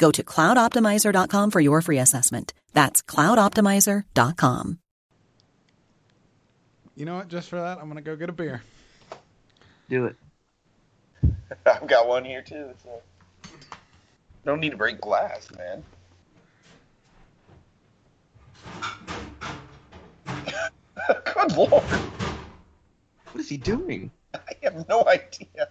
[0.00, 2.54] Go to cloudoptimizer.com for your free assessment.
[2.72, 4.78] That's cloudoptimizer.com.
[6.96, 7.28] You know what?
[7.28, 8.62] Just for that, I'm gonna go get a beer.
[9.90, 10.16] Do it.
[11.66, 12.70] I've got one here too.
[12.82, 13.02] So.
[14.46, 15.84] Don't need to break glass, man.
[21.34, 21.72] Good lord.
[21.72, 24.10] What is he doing?
[24.34, 25.68] I have no idea.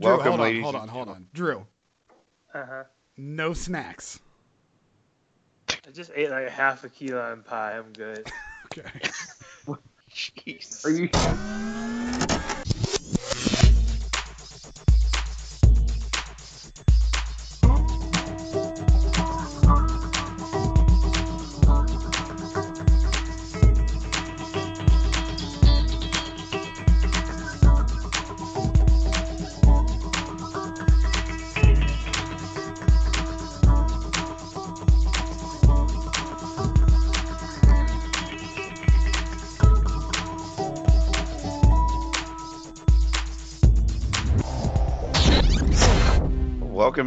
[0.00, 1.26] Drew, Welcome, hold on, ladies hold on, hold on.
[1.32, 1.66] Drew,
[2.54, 2.84] Uh huh.
[3.16, 4.20] no snacks.
[5.86, 7.76] I just ate like half a key lime pie.
[7.78, 8.26] I'm good.
[8.66, 9.10] Okay.
[10.10, 10.84] Jeez.
[10.84, 11.08] Are you?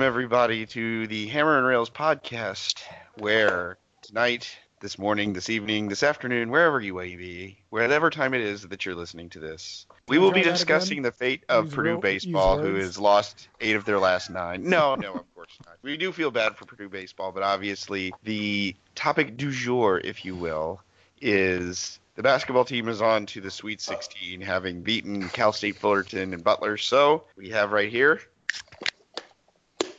[0.01, 2.81] Welcome everybody to the Hammer and Rails podcast,
[3.19, 8.41] where tonight, this morning, this evening, this afternoon, wherever you may be, whatever time it
[8.41, 11.99] is that you're listening to this, we will be discussing the fate of Use Purdue
[11.99, 14.67] baseball, who has lost eight of their last nine.
[14.67, 15.77] No, no, of course not.
[15.83, 20.35] We do feel bad for Purdue baseball, but obviously the topic du jour, if you
[20.35, 20.81] will,
[21.21, 26.33] is the basketball team is on to the Sweet 16, having beaten Cal State Fullerton
[26.33, 26.77] and Butler.
[26.77, 28.19] So we have right here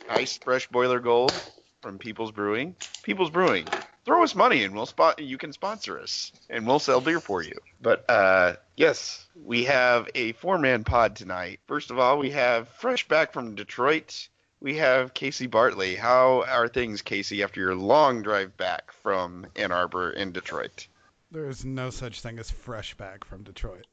[0.07, 1.33] nice fresh boiler gold
[1.81, 2.75] from People's Brewing.
[3.03, 3.67] People's Brewing,
[4.05, 5.19] throw us money and we'll spot.
[5.19, 7.53] You can sponsor us and we'll sell beer for you.
[7.81, 11.59] But uh, yes, we have a four-man pod tonight.
[11.67, 14.27] First of all, we have fresh back from Detroit.
[14.61, 15.95] We have Casey Bartley.
[15.95, 20.87] How are things, Casey, after your long drive back from Ann Arbor in Detroit?
[21.31, 23.87] There is no such thing as fresh back from Detroit.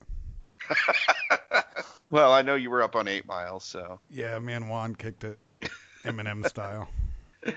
[2.11, 5.25] well, I know you were up on Eight Miles, so Yeah, me and Juan kicked
[5.25, 5.39] it
[6.05, 6.89] Eminem style.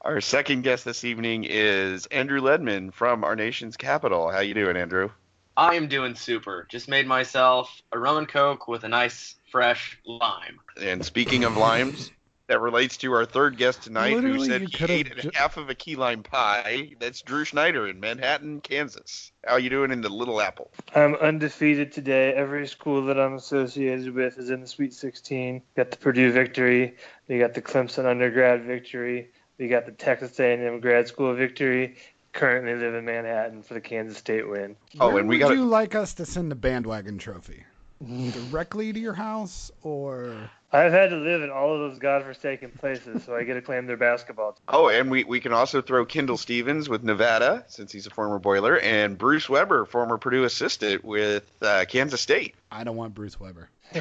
[0.00, 4.30] our second guest this evening is Andrew Ledman from our nation's capital.
[4.30, 5.10] How you doing, Andrew?
[5.56, 6.66] I am doing super.
[6.68, 10.58] Just made myself a rum and coke with a nice fresh lime.
[10.80, 12.10] And speaking of limes,
[12.54, 15.74] that relates to our third guest tonight, who said he ate ju- half of a
[15.74, 16.92] key lime pie.
[17.00, 19.32] That's Drew Schneider in Manhattan, Kansas.
[19.44, 20.70] How you doing in the Little Apple?
[20.94, 22.32] I'm undefeated today.
[22.32, 25.62] Every school that I'm associated with is in the Sweet 16.
[25.76, 26.94] Got the Purdue victory.
[27.26, 29.30] We got the Clemson undergrad victory.
[29.58, 31.96] We got the Texas A&M grad school victory.
[32.34, 34.76] Currently live in Manhattan for the Kansas State win.
[35.00, 37.64] Oh, Where and we would got you like us to send the bandwagon trophy?
[38.04, 43.22] Directly to your house or I've had to live in all of those godforsaken places,
[43.22, 44.52] so I get to claim their basketball.
[44.52, 44.62] team.
[44.68, 48.40] Oh, and we, we can also throw Kendall Stephens with Nevada, since he's a former
[48.40, 52.56] Boiler, and Bruce Weber, former Purdue assistant with uh, Kansas State.
[52.72, 53.70] I don't want Bruce Weber.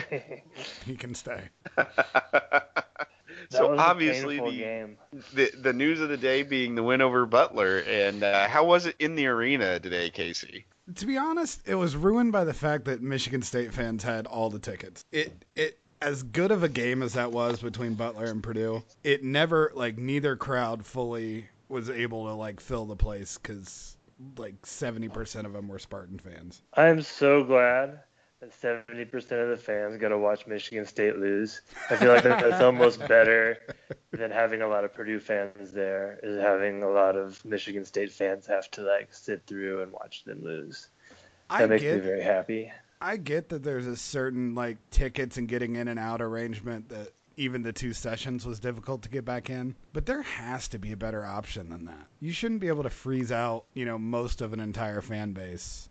[0.85, 1.41] He can stay.
[3.49, 4.97] So obviously the, game.
[5.33, 8.85] the the news of the day being the win over Butler, and uh, how was
[8.85, 10.65] it in the arena today, Casey?
[10.95, 14.49] To be honest, it was ruined by the fact that Michigan State fans had all
[14.49, 15.05] the tickets.
[15.11, 19.23] It it as good of a game as that was between Butler and Purdue, it
[19.23, 23.95] never like neither crowd fully was able to like fill the place because
[24.37, 26.61] like 70% of them were Spartan fans.
[26.73, 28.01] I'm so glad
[28.41, 31.61] that 70% of the fans got to watch Michigan State lose.
[31.89, 33.57] I feel like that's almost better
[34.11, 38.11] than having a lot of Purdue fans there, is having a lot of Michigan State
[38.11, 40.89] fans have to like sit through and watch them lose.
[41.49, 42.71] That I makes get me very happy.
[43.03, 47.09] I get that there's a certain like tickets and getting in and out arrangement that
[47.35, 50.93] even the two sessions was difficult to get back in, but there has to be
[50.93, 52.07] a better option than that.
[52.21, 55.89] You shouldn't be able to freeze out, you know, most of an entire fan base.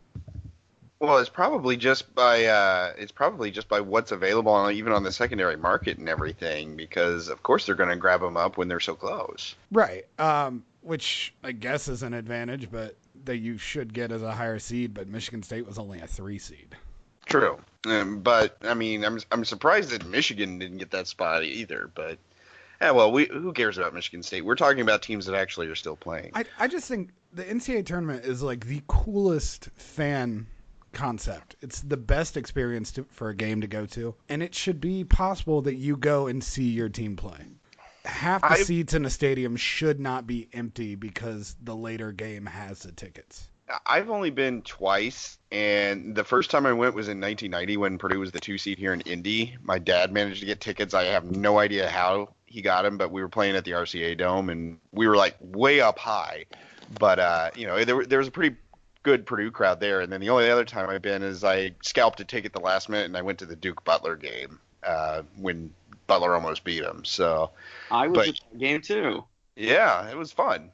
[1.01, 5.03] Well, it's probably just by uh, it's probably just by what's available on, even on
[5.03, 8.69] the secondary market and everything, because of course they're going to grab them up when
[8.69, 9.55] they're so close.
[9.71, 10.07] Right.
[10.19, 14.59] Um, which I guess is an advantage, but that you should get as a higher
[14.59, 14.95] seed.
[14.95, 16.75] But Michigan State was only a three seed.
[17.27, 21.91] True, um, but I mean, I'm I'm surprised that Michigan didn't get that spot either.
[21.95, 22.19] But
[22.81, 24.45] yeah, well, we who cares about Michigan State?
[24.45, 26.33] We're talking about teams that actually are still playing.
[26.35, 30.47] I I just think the NCAA tournament is like the coolest fan
[30.93, 31.57] concept.
[31.61, 35.05] It's the best experience to, for a game to go to, and it should be
[35.05, 37.39] possible that you go and see your team play.
[38.05, 42.47] Half the I- seats in a stadium should not be empty because the later game
[42.47, 43.49] has the tickets.
[43.87, 48.21] I've only been twice, and the first time I went was in 1990 when Purdue
[48.21, 49.57] was the two seed here in Indy.
[49.63, 50.95] My dad managed to get tickets.
[50.95, 54.17] I have no idea how he got them, but we were playing at the RCA
[54.19, 56.45] Dome, and we were like way up high.
[56.99, 58.57] But uh, you know, there, there was a pretty
[59.03, 60.01] good Purdue crowd there.
[60.01, 62.89] And then the only other time I've been is I scalped a ticket the last
[62.89, 65.73] minute, and I went to the Duke Butler game uh, when
[66.07, 67.05] Butler almost beat him.
[67.05, 67.51] So
[67.91, 69.25] I was But- at that game too.
[69.57, 70.71] yeah, it was fun.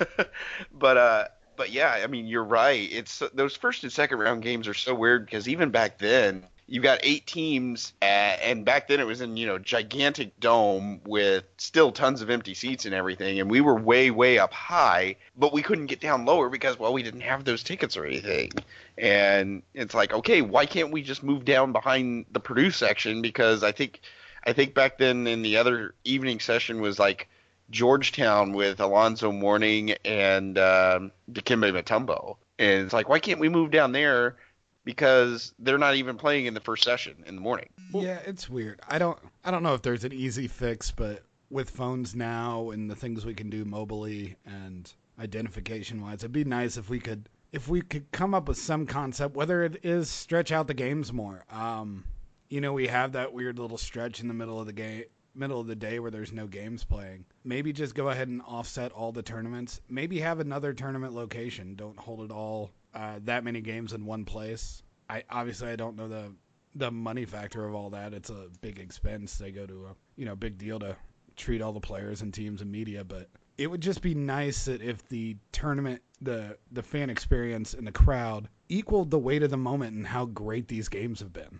[0.72, 1.24] but uh
[1.56, 2.88] but yeah, I mean you're right.
[2.90, 6.82] It's those first and second round games are so weird because even back then you've
[6.82, 11.92] got eight teams and back then it was in, you know, gigantic dome with still
[11.92, 15.62] tons of empty seats and everything and we were way way up high, but we
[15.62, 18.50] couldn't get down lower because well we didn't have those tickets or anything.
[18.98, 23.62] And it's like, okay, why can't we just move down behind the Purdue section because
[23.62, 24.00] I think
[24.44, 27.28] I think back then in the other evening session was like
[27.70, 32.36] Georgetown with Alonzo Mourning and um, Dikembe Mutombo.
[32.58, 34.36] And it's like, why can't we move down there?
[34.84, 37.68] Because they're not even playing in the first session in the morning.
[37.92, 38.80] Yeah, it's weird.
[38.88, 42.88] I don't I don't know if there's an easy fix, but with phones now and
[42.88, 47.28] the things we can do mobily and identification wise, it'd be nice if we could
[47.52, 51.12] if we could come up with some concept, whether it is stretch out the games
[51.12, 51.44] more.
[51.50, 52.04] Um,
[52.48, 55.04] you know, we have that weird little stretch in the middle of the game
[55.36, 57.24] middle of the day where there's no games playing.
[57.44, 59.80] Maybe just go ahead and offset all the tournaments.
[59.88, 61.74] Maybe have another tournament location.
[61.74, 64.82] Don't hold it all uh, that many games in one place.
[65.08, 66.32] I obviously I don't know the
[66.74, 68.12] the money factor of all that.
[68.12, 69.38] It's a big expense.
[69.38, 70.96] They go to a you know big deal to
[71.36, 73.28] treat all the players and teams and media, but
[73.58, 77.92] it would just be nice that if the tournament, the the fan experience and the
[77.92, 81.58] crowd equaled the weight of the moment and how great these games have been.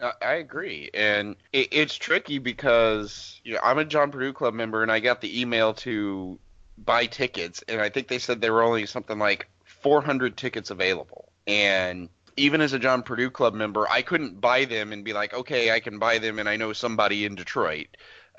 [0.00, 4.82] I agree, and it, it's tricky because you know I'm a John Purdue Club member,
[4.82, 6.38] and I got the email to
[6.76, 11.32] buy tickets, and I think they said there were only something like 400 tickets available,
[11.46, 15.32] and even as a John Purdue Club member, I couldn't buy them and be like,
[15.32, 17.88] okay, I can buy them, and I know somebody in Detroit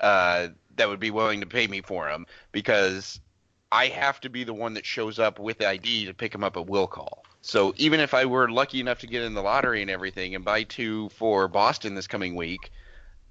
[0.00, 3.20] uh, that would be willing to pay me for them because
[3.72, 6.44] I have to be the one that shows up with the ID to pick them
[6.44, 7.24] up at will call.
[7.48, 10.44] So even if I were lucky enough to get in the lottery and everything and
[10.44, 12.70] buy two for Boston this coming week,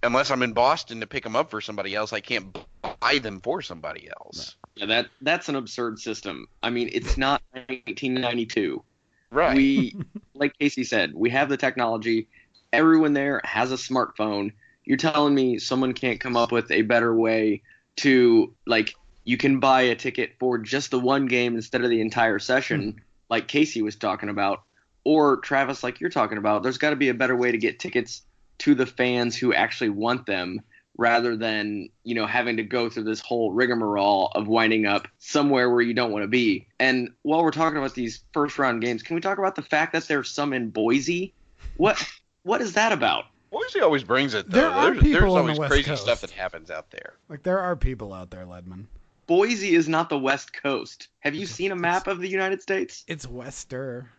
[0.01, 3.39] unless I'm in Boston to pick them up for somebody else, I can't buy them
[3.41, 4.55] for somebody else.
[4.74, 6.47] Yeah, that that's an absurd system.
[6.63, 8.83] I mean, it's not 1992.
[9.29, 9.55] Right.
[9.55, 9.95] We,
[10.33, 12.27] like Casey said, we have the technology.
[12.74, 14.51] Everyone there has a smartphone.
[14.83, 17.62] You're telling me someone can't come up with a better way
[17.97, 18.95] to like
[19.25, 23.00] you can buy a ticket for just the one game instead of the entire session,
[23.29, 24.63] like Casey was talking about,
[25.03, 26.63] or Travis, like you're talking about.
[26.63, 28.22] There's got to be a better way to get tickets
[28.60, 30.62] to the fans who actually want them
[30.98, 35.69] rather than you know having to go through this whole rigmarole of winding up somewhere
[35.69, 36.67] where you don't want to be.
[36.79, 39.93] And while we're talking about these first round games, can we talk about the fact
[39.93, 41.34] that there's some in Boise?
[41.77, 42.03] What
[42.43, 43.25] what is that about?
[43.51, 44.60] Boise always brings it though.
[44.60, 46.03] There are there's, people there's on the always West crazy Coast.
[46.03, 47.13] stuff that happens out there.
[47.29, 48.86] Like there are people out there, Ledman.
[49.27, 51.10] Boise is not the West Coast.
[51.19, 53.03] Have you seen a map of the United States?
[53.07, 54.10] It's Wester.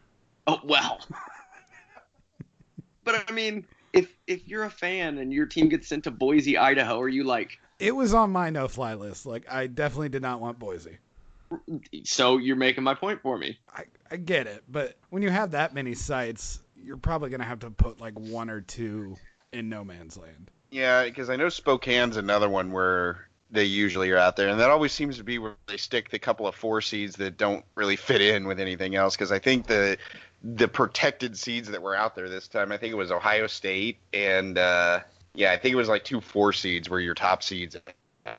[0.47, 1.01] Oh well.
[3.05, 6.59] but I mean, if if you're a fan and your team gets sent to Boise,
[6.59, 9.25] Idaho, are you like, It was on my no-fly list.
[9.25, 10.99] Like I definitely did not want Boise.
[12.05, 13.59] So you're making my point for me.
[13.75, 17.61] I, I get it, but when you have that many sites, you're probably gonna have
[17.61, 19.17] to put like one or two
[19.55, 20.51] in no man's land.
[20.71, 24.71] Yeah, because I know Spokane's another one where they usually are out there, and that
[24.71, 27.97] always seems to be where they stick the couple of four seeds that don't really
[27.97, 29.17] fit in with anything else.
[29.17, 29.97] Because I think the
[30.43, 33.99] the protected seeds that were out there this time, I think it was Ohio State
[34.13, 35.01] and uh,
[35.35, 37.77] yeah, I think it was like two four seeds were your top seeds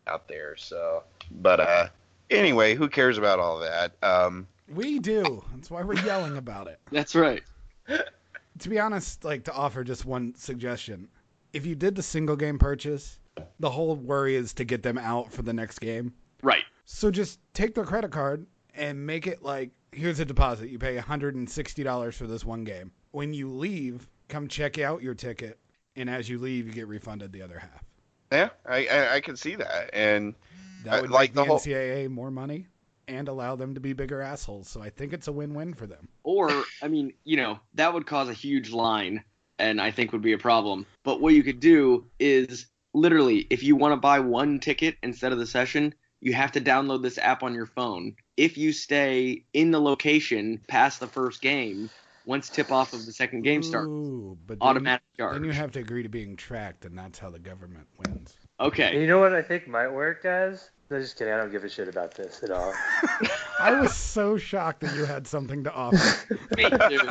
[0.08, 0.56] out there.
[0.58, 1.88] So, but uh,
[2.30, 3.94] anyway, who cares about all that?
[4.04, 5.44] Um, We do.
[5.54, 6.80] That's why we're yelling about it.
[6.92, 7.44] That's right.
[7.88, 11.08] To be honest, like to offer just one suggestion,
[11.54, 13.18] if you did the single game purchase,
[13.60, 16.14] the whole worry is to get them out for the next game.
[16.44, 16.64] Right.
[16.86, 20.70] So just take their credit card and make it like here's a deposit.
[20.70, 22.92] You pay $160 for this one game.
[23.12, 25.58] When you leave, come check out your ticket,
[25.96, 27.84] and as you leave, you get refunded the other half.
[28.32, 30.36] yeah, I, I I can see that, and
[30.84, 32.68] That I- would like make the, the whole- NCAA more money
[33.08, 34.70] and allow them to be bigger assholes.
[34.70, 36.08] So I think it's a win-win for them.
[36.24, 39.24] Or, I mean, you know, that would cause a huge line
[39.58, 40.86] and I think would be a problem.
[41.04, 45.32] But what you could do is literally, if you want to buy one ticket instead
[45.32, 48.16] of the session, you have to download this app on your phone.
[48.38, 51.90] If you stay in the location past the first game,
[52.26, 55.34] once tip off of the second game starts, Ooh, but then, automatic charge.
[55.36, 58.36] then you have to agree to being tracked, and that's how the government wins.
[58.60, 59.00] Okay.
[59.02, 60.70] you know what I think might work, guys?
[60.92, 61.34] No, just kidding.
[61.34, 62.74] I don't give a shit about this at all.
[63.60, 66.38] I was so shocked that you had something to offer.
[66.58, 67.10] Me too.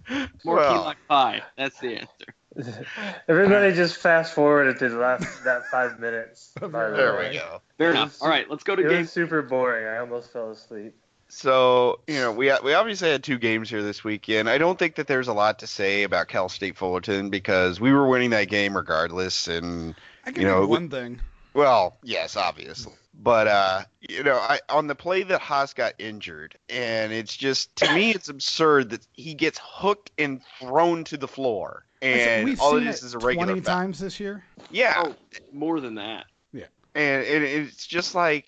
[0.09, 0.83] More key Well.
[0.85, 1.41] like pie.
[1.57, 2.18] That's the answer.
[3.27, 6.51] Everybody just fast forward to the last that five minutes.
[6.59, 7.29] by the there way.
[7.29, 7.61] we go.
[7.77, 8.09] Fair It enough.
[8.13, 8.99] was- All right, let's go to It game.
[8.99, 9.85] was super boring.
[9.85, 10.95] I almost fell asleep.
[11.27, 14.49] So you know, we we obviously had two games here this weekend.
[14.49, 17.93] I don't think that there's a lot to say about Cal State Fullerton because we
[17.93, 19.93] were winning that game regardless, and
[20.25, 21.19] I can You know, think we- one thing.
[21.53, 22.93] Well, yes, obviously.
[23.21, 27.75] But uh, you know, I on the play that Haas got injured, and it's just
[27.77, 31.85] to me it's absurd that he gets hooked and thrown to the floor.
[32.01, 33.75] I said, And we've all seen it is it is a regular 20 foul.
[33.75, 34.43] times this year.
[34.71, 35.03] Yeah.
[35.05, 35.15] Oh,
[35.51, 36.25] more than that.
[36.53, 36.65] Yeah,
[36.95, 38.45] and, and it's just like,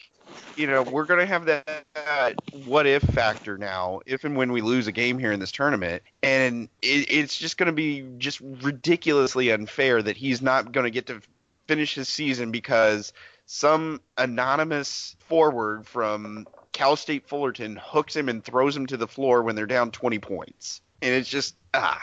[0.55, 2.31] you know, we're gonna have that uh,
[2.65, 6.03] what if factor now, if and when we lose a game here in this tournament,
[6.23, 11.21] and it, it's just gonna be just ridiculously unfair that he's not gonna get to
[11.67, 13.11] finish his season because
[13.45, 19.43] some anonymous forward from Cal State Fullerton hooks him and throws him to the floor
[19.43, 22.01] when they're down 20 points, and it's just ah,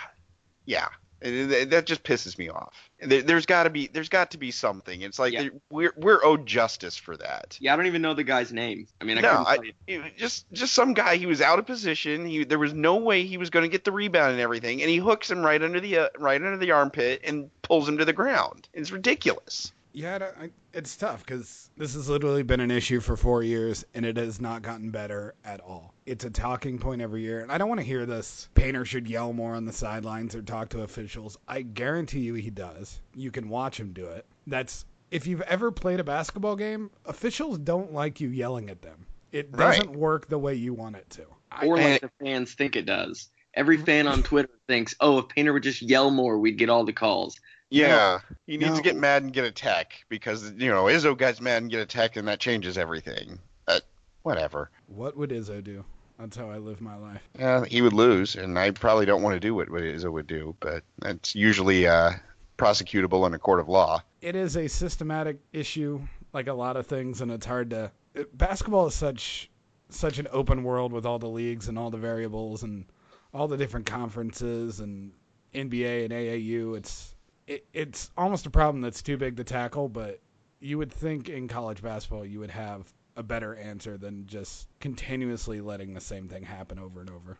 [0.66, 0.88] yeah.
[1.20, 2.90] And that just pisses me off.
[3.00, 5.02] There- There's got to be there's got to be something.
[5.02, 5.48] It's like Yeah.
[5.70, 7.56] we're we're owed justice for that.
[7.60, 8.86] Yeah, I don't even know the guy's name.
[9.00, 9.72] I mean, I No, I, tell you.
[9.86, 11.16] it- just just some guy.
[11.16, 12.24] He was out of position.
[12.26, 14.90] He there was no way he was going to get the rebound and everything, and
[14.90, 18.04] he hooks him right under the uh, right under the armpit and pulls him to
[18.04, 18.68] the ground.
[18.72, 19.72] It's ridiculous.
[19.98, 24.06] Yeah, I it's tough because this has literally been an issue for four years and
[24.06, 25.92] it has not gotten better at all.
[26.06, 28.48] It's a talking point every year, and I don't want to hear this.
[28.54, 31.36] Painter should yell more on the sidelines or talk to officials.
[31.48, 33.00] I guarantee you he does.
[33.16, 34.24] You can watch him do it.
[34.46, 39.04] That's if you've ever played a basketball game, officials don't like you yelling at them.
[39.32, 41.24] It doesn't work the way you want it to.
[41.50, 43.30] I, Or I- like the fans think it does.
[43.52, 43.86] Every mm-hmm.
[43.86, 46.92] fan on Twitter thinks, oh, if Painter would just yell more, we'd get all the
[46.92, 47.40] calls.
[47.70, 48.76] Yeah, he needs No.
[48.76, 51.80] to get mad and get a tech because you know Izzo gets mad and get
[51.80, 53.38] a tech, and that changes everything.
[53.66, 53.80] Uh,
[54.22, 54.70] whatever.
[54.86, 55.84] what would Izzo do?
[56.18, 57.22] That's how I live my life.
[57.38, 60.26] Yeah, he would lose, and I probably don't want to do what what Izzo would
[60.26, 62.12] do, but that's usually uh,
[62.56, 64.02] prosecutable in a court of law.
[64.20, 66.00] it is a systematic issue,
[66.32, 67.90] like a lot of things, and it's hard to.
[68.34, 69.48] Basketball is such
[69.90, 72.84] such an open world with all the leagues and all the variables and
[73.32, 75.12] all the different conferences and
[75.54, 76.76] NBA and AAU.
[76.76, 77.14] It's
[77.48, 80.20] it, it's almost a problem that's too big to tackle, but
[80.60, 82.86] you would think in college basketball you would have
[83.16, 87.38] a better answer than just continuously letting the same thing happen over and over.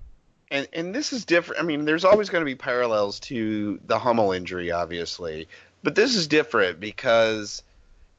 [0.51, 1.63] And and this is different.
[1.63, 5.47] I mean, there's always going to be parallels to the Hummel injury, obviously,
[5.83, 7.63] but this is different because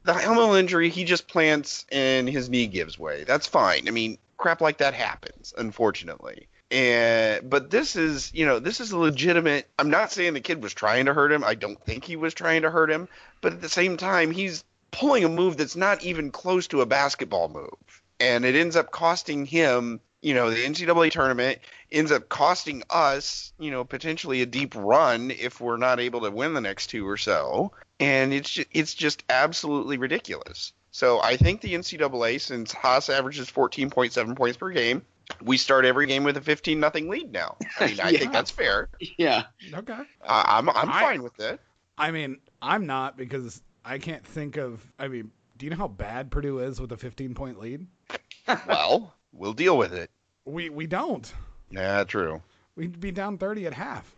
[0.04, 3.24] the Hummel injury, he just plants and his knee gives way.
[3.24, 3.88] That's fine.
[3.88, 6.46] I mean, crap like that happens, unfortunately.
[6.70, 9.68] And but this is, you know, this is a legitimate.
[9.78, 11.42] I'm not saying the kid was trying to hurt him.
[11.42, 13.08] I don't think he was trying to hurt him,
[13.40, 16.86] but at the same time, he's pulling a move that's not even close to a
[16.86, 21.58] basketball move, and it ends up costing him, you know, the NCAA tournament
[21.90, 26.30] ends up costing us, you know, potentially a deep run if we're not able to
[26.30, 27.72] win the next two or so.
[27.98, 30.72] And it's just, it's just absolutely ridiculous.
[30.92, 35.02] So I think the NCAA, since Haas averages 14.7 points per game,
[35.42, 37.56] we start every game with a 15 nothing lead now.
[37.78, 38.18] I mean, I Yeah.
[38.20, 38.88] think that's fair.
[39.18, 39.44] Yeah.
[39.74, 39.98] Okay.
[40.26, 41.60] I I'm I'm I- fine with it.
[41.98, 44.80] I mean, I'm not because I can't think of.
[44.98, 47.86] I mean, do you know how bad Purdue is with a 15 point lead?
[48.66, 50.10] well, we'll deal with it.
[50.46, 51.30] We we don't.
[51.70, 52.42] Yeah, true.
[52.76, 54.14] We'd be down 30 at half.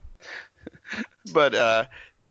[1.32, 1.84] But uh,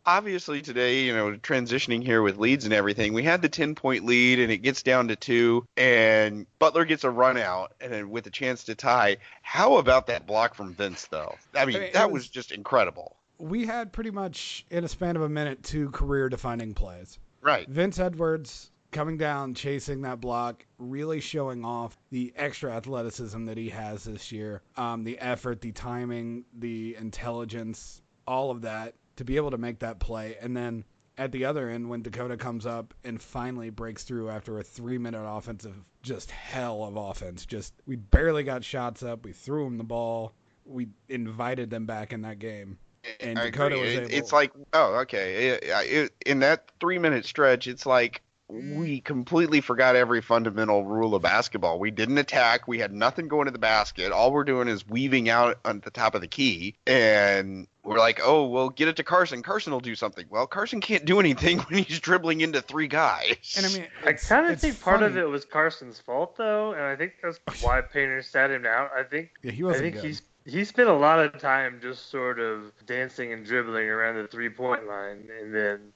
[0.04, 4.04] obviously today, you know, transitioning here with leads and everything, we had the 10 point
[4.04, 8.10] lead and it gets down to two, and Butler gets a run out and then
[8.10, 9.18] with a chance to tie.
[9.42, 11.36] How about that block from Vince, though?
[11.54, 13.16] I mean, I mean, that was- was just incredible.
[13.38, 17.18] We had pretty much in a span of a minute two career defining plays.
[17.40, 17.68] Right.
[17.68, 23.70] Vince Edwards coming down, chasing that block, really showing off the extra athleticism that he
[23.70, 24.62] has this year.
[24.76, 29.80] Um, the effort, the timing, the intelligence, all of that to be able to make
[29.80, 30.36] that play.
[30.40, 30.84] And then
[31.18, 34.98] at the other end, when Dakota comes up and finally breaks through after a three
[34.98, 37.44] minute offensive, just hell of offense.
[37.46, 39.24] Just we barely got shots up.
[39.24, 40.32] We threw him the ball.
[40.64, 42.78] We invited them back in that game.
[43.20, 43.86] And I Dakota agree.
[43.88, 45.48] was able- It's like, oh, okay.
[45.48, 48.22] It- it- in that three minute stretch, it's like
[48.52, 51.78] we completely forgot every fundamental rule of basketball.
[51.78, 52.68] We didn't attack.
[52.68, 54.12] We had nothing going to the basket.
[54.12, 56.76] All we're doing is weaving out on the top of the key.
[56.86, 59.42] And we're like, oh, well, get it to Carsen.
[59.42, 60.26] Carsen will do something.
[60.28, 63.54] Well, Carsen can't do anything when he's dribbling into three guys.
[63.56, 66.72] And I mean, I kind of it's think part of it was Carsen's fault though,
[66.72, 68.90] and I think that's why Painter sat him out.
[68.96, 70.04] I think Yeah, he wasn't I think good.
[70.08, 74.26] he's he spent a lot of time just sort of dancing and dribbling around the
[74.26, 75.92] three point line, and then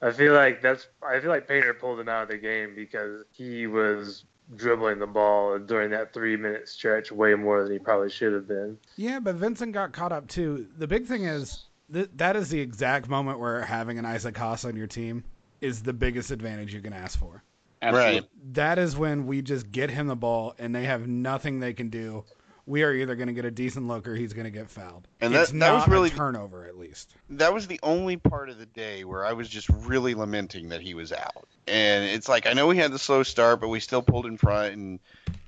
[0.00, 3.24] I feel like that's I feel like Painter pulled him out of the game because
[3.32, 4.24] he was
[4.54, 8.46] dribbling the ball during that three minute stretch way more than he probably should have
[8.46, 8.78] been.
[8.96, 10.66] Yeah, but Vincent got caught up too.
[10.78, 14.64] The big thing is th- that is the exact moment where having an Isaac Haas
[14.64, 15.24] on your team
[15.60, 17.42] is the biggest advantage you can ask for.
[17.82, 18.20] Absolutely.
[18.20, 18.28] Right.
[18.54, 21.90] That is when we just get him the ball and they have nothing they can
[21.90, 22.24] do.
[22.68, 25.08] We are either going to get a decent look or he's going to get fouled.
[25.20, 27.14] And it's that- that was not really- a turnover at least.
[27.30, 30.82] that was the only part of the day where I was just really lamenting that
[30.82, 31.48] he was out.
[31.66, 34.36] And it's like I know we had the slow start, but we still pulled in
[34.36, 35.00] front and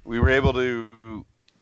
[0.04, 0.88] we were able to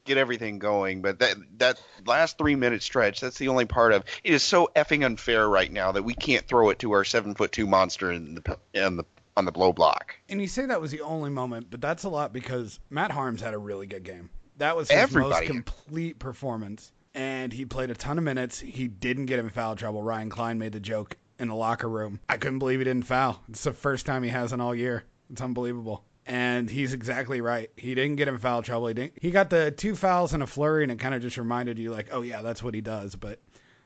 [0.04, 1.02] get everything going.
[1.02, 4.70] But that that last three minute stretch, that's the only part of it is so
[4.76, 8.10] effing unfair right now that we can't throw it to our seven foot two monster
[8.12, 9.04] in the in the
[9.36, 10.16] on the blow block.
[10.28, 13.40] And you say that was the only moment, but that's a lot because Matt Haarms
[13.40, 14.30] had a really good game.
[14.58, 15.46] That was his Everybody.
[15.46, 18.58] most complete performance, and he played a ton of minutes.
[18.58, 20.02] He didn't get in foul trouble.
[20.02, 22.20] Ryan Cline made the joke in the locker room.
[22.28, 23.40] I couldn't believe he didn't foul.
[23.48, 25.04] It's the first time he hasn't all year.
[25.30, 26.04] It's unbelievable.
[26.26, 27.70] And he's exactly right.
[27.76, 28.88] He didn't get in foul trouble.
[28.88, 29.14] He didn't.
[29.20, 31.90] He got the two fouls and a flurry, and it kind of just reminded you,
[31.92, 33.14] like, oh yeah, that's what he does.
[33.14, 33.40] But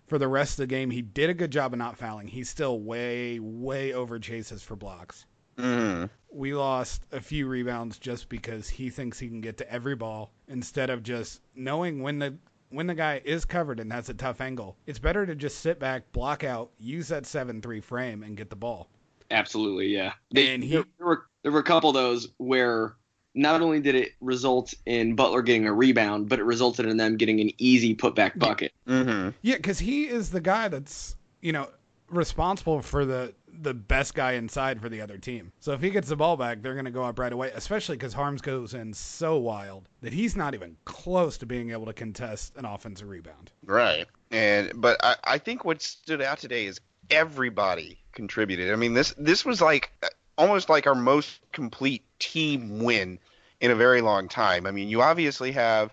[0.06, 2.26] for the rest of the game, he did a good job of not fouling.
[2.26, 5.26] He's still way, way over chases for blocks
[5.58, 6.08] Mm.
[6.30, 10.30] we lost a few rebounds just because he thinks he can get to every ball
[10.48, 12.34] instead of just knowing when the
[12.70, 14.76] when the guy is covered and has a tough angle.
[14.86, 18.56] It's better to just sit back, block out, use that 7-3 frame and get the
[18.56, 18.88] ball.
[19.30, 20.12] Absolutely, yeah.
[20.32, 22.94] They, And he- there, there were there were a couple of those where
[23.34, 27.16] not only did it result in Butler getting a rebound, but it resulted in them
[27.18, 28.72] getting an easy putback bucket.
[28.88, 29.30] Mm-hmm.
[29.42, 31.68] Yeah, cuz he is the guy that's, you know,
[32.12, 35.53] responsible for the the best guy inside for the other team.
[35.61, 37.96] So if he gets the ball back, they're going to go up right away, especially
[37.98, 41.92] cuz Haarms goes in so wild that he's not even close to being able to
[41.92, 43.51] contest an offensive rebound.
[43.64, 44.07] Right.
[44.31, 48.72] And but I, I think what stood out today is everybody contributed.
[48.72, 49.92] I mean this this was like
[50.38, 53.18] almost like our most complete team win
[53.61, 54.66] in a very long time.
[54.66, 55.92] I mean you obviously have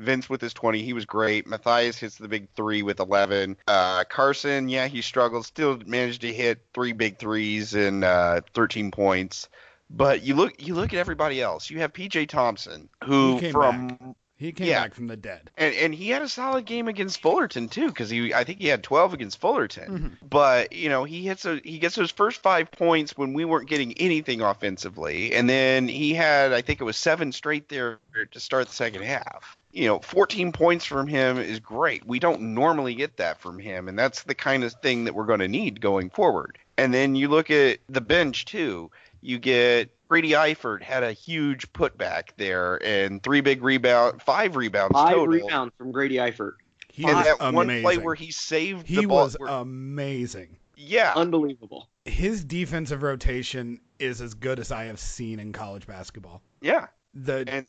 [0.00, 1.46] Vince with his 20, he was great.
[1.46, 3.56] Mathias hits the big three with 11.
[3.68, 8.90] Uh, Carsen, yeah, he struggled, still managed to hit three big threes and uh, 13
[8.90, 9.48] points.
[9.90, 11.68] But you look, you look at everybody else.
[11.68, 14.84] You have PJ Thompson, who from He came Yeah.
[14.84, 15.50] back from the dead.
[15.58, 18.68] and and he had a solid game against Fullerton too, because he I think he
[18.68, 20.16] had 12 against Fullerton.
[20.22, 20.28] Mhm.
[20.30, 23.68] But you know he hits a, he gets those first five points when we weren't
[23.68, 27.98] getting anything offensively, and then he had I think it was seven straight there
[28.30, 29.58] to start the second half.
[29.72, 32.04] You know, 14 points from him is great.
[32.06, 35.26] We don't normally get that from him, and that's the kind of thing that we're
[35.26, 36.58] going to need going forward.
[36.76, 38.90] And then you look at the bench too.
[39.20, 44.92] You get Grady Eifert had a huge putback there, and three big rebound, five rebounds
[44.92, 45.26] Five total.
[45.28, 46.54] rebounds from Grady Eifert.
[46.92, 47.54] He and that amazing.
[47.54, 49.24] one play where he saved he the ball.
[49.24, 50.56] was where- amazing.
[50.76, 51.88] yeah, Unbelievable.
[52.06, 56.42] His defensive rotation is as good as I have seen in college basketball.
[56.60, 56.86] yeah.
[57.14, 57.66] The And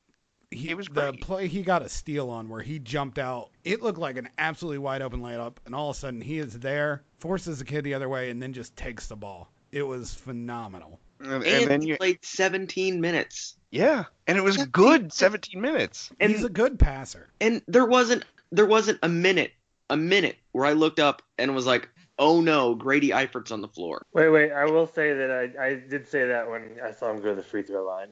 [0.52, 3.50] he, it was the play he got a steal on where he jumped out.
[3.64, 6.60] It looked like an absolutely wide open layup, and all of a sudden he is
[6.60, 9.52] there, forces the kid the other way, and then just takes the ball.
[9.72, 11.00] It was phenomenal.
[11.22, 13.56] And, and And, then he you, played 17 minutes.
[13.72, 16.10] yeah, and it was good 17 minutes.
[16.20, 17.30] And He's a good passer.
[17.40, 19.52] and there wasn't there wasn't a minute
[19.90, 21.88] a minute where I looked up and was like,
[22.20, 24.06] oh no, Grady Eifert's on the floor.
[24.14, 24.52] Wait, wait.
[24.52, 27.36] I will say that I, I did say that when I saw him go to
[27.36, 28.10] the free throw line.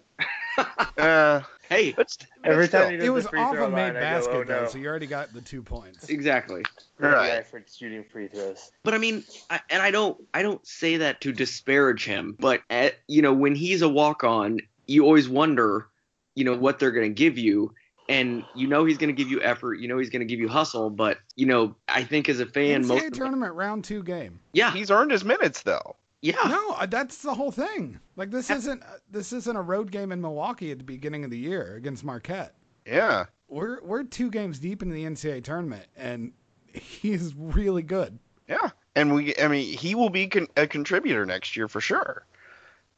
[0.97, 2.81] Uh, Hey, but, st- but Every still.
[2.81, 4.33] time he does It was the free off throw a line, made I go, basket
[4.33, 4.67] oh, though, no.
[4.69, 6.09] so you already got the two points.
[6.09, 6.63] exactly.
[6.97, 7.45] Grady Right.
[7.45, 8.71] Eifert shooting free throws.
[8.83, 12.35] But I mean, I, and I don't, I don't say that to disparage him.
[12.39, 15.87] But at, you know, when he's a walk on, you always wonder,
[16.33, 17.71] you know, what they're going to give you,
[18.09, 19.75] and you know he's going to give you effort.
[19.75, 20.89] You know he's going to give you hustle.
[20.89, 24.39] But you know, I think as a fan, most NCAA of, tournament round two game.
[24.53, 25.95] yeah, He's earned his minutes though.
[26.21, 27.99] Yeah, No, uh, that's the whole thing.
[28.17, 31.31] Like this isn't uh, this isn't a road game in Milwaukee at the beginning of
[31.31, 32.55] the year against Marquette.
[32.85, 33.25] Yeah.
[33.47, 36.33] We're we're two games deep in the NCAA tournament, and
[36.73, 38.19] he's really good.
[38.47, 42.25] Yeah, and we, I mean, he will be con- a contributor next year for sure.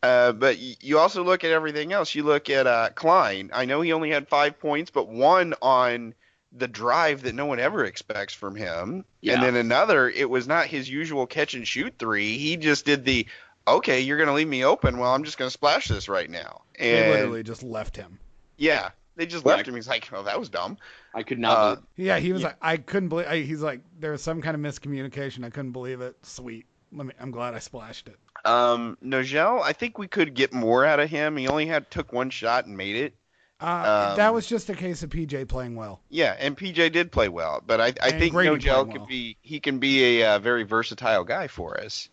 [0.04, 2.16] Uh, but y- you also look at everything else.
[2.16, 3.52] You look at uh, Cline.
[3.54, 6.16] I know he only had five points, but one on
[6.52, 9.36] the drive that no one ever expects from him, Yeah.
[9.36, 10.10] and then another.
[10.10, 12.38] It was not his usual catch and shoot three.
[12.38, 13.26] He just did the,
[13.68, 14.98] okay, you're gonna leave me open.
[14.98, 16.62] Well, I'm just gonna splash this right now.
[16.78, 18.20] They And literally just left him.
[18.58, 19.54] yeah, they just Yeah.
[19.56, 19.76] left him.
[19.76, 20.78] He's like, oh, that was dumb.
[21.14, 21.58] I could not.
[21.58, 22.48] Uh, believe- Yeah, he was Yeah.
[22.50, 23.28] like, I couldn't believe.
[23.28, 25.46] I, he's like, there was some kind of miscommunication.
[25.46, 26.16] I couldn't believe it.
[26.24, 26.66] Sweet.
[26.94, 27.14] Let me.
[27.20, 28.18] I'm glad I splashed it.
[28.44, 31.38] Um, Nojel, I think we could get more out of him.
[31.38, 33.14] He only had took one shot and made it.
[33.62, 36.02] Uh, Um, that was just a case of PJ playing well.
[36.10, 39.08] Yeah, and PJ did play well, but I, I think Grady Nojel played could well.
[39.08, 42.10] be he can be a uh, very versatile guy for us.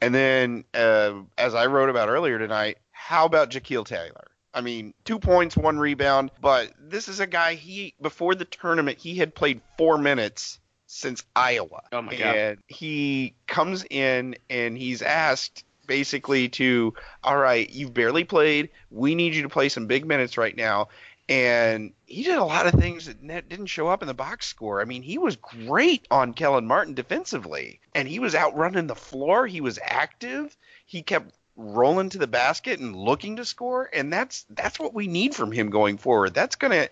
[0.00, 4.26] And then, uh, as I wrote about earlier tonight, how about Jacquil Taylor?
[4.54, 8.98] I mean, two points, one rebound, but this is a guy he before the tournament
[8.98, 11.84] he had played four minutes since Iowa.
[11.90, 12.36] Oh my God.
[12.36, 18.70] And he comes in and he's asked basically to, all right, you've barely played.
[18.90, 20.88] We need you to play some big minutes right now.
[21.28, 24.80] And he did a lot of things that didn't show up in the box score.
[24.80, 28.94] I mean, he was great on Kelan Martin defensively, and he was out running the
[28.94, 29.46] floor.
[29.46, 30.56] He was active.
[30.86, 35.08] He kept rolling to the basket and looking to score, and that's that's what we
[35.08, 36.32] need from him going forward.
[36.32, 36.88] That's gonna,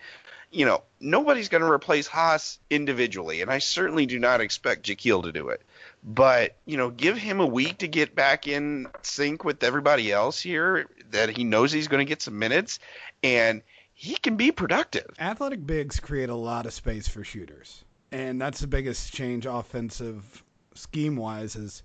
[0.51, 5.31] you know, nobody's gonna replace Haas individually, and I certainly do not expect Jacquil to
[5.31, 5.63] do it.
[6.03, 10.41] But you know, give him a week to get back in sync with everybody else
[10.41, 10.87] here.
[11.11, 12.79] That he knows he's going to get some minutes,
[13.23, 13.61] and
[13.93, 15.07] he can be productive.
[15.19, 20.43] Athletic bigs create a lot of space for shooters, and that's the biggest change offensive
[20.73, 21.55] scheme wise.
[21.55, 21.83] Is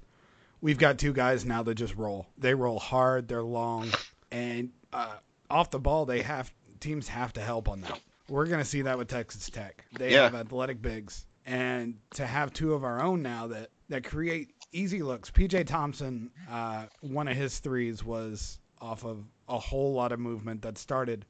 [0.63, 2.27] we've got two guys now that just roll.
[2.39, 3.29] They roll hard.
[3.29, 3.93] They're long,
[4.31, 5.17] and uh,
[5.51, 6.51] off the ball, they have
[6.81, 8.01] teams have to help on that.
[8.29, 9.85] We're gonna see that with Texas Tech.
[9.93, 10.23] They Yeah.
[10.23, 15.03] have athletic bigs, and to have two of our own now that that create easy
[15.03, 15.31] looks.
[15.31, 20.63] PJ Thompson, uh, one of his threes was off of a whole lot of movement
[20.63, 21.25] that started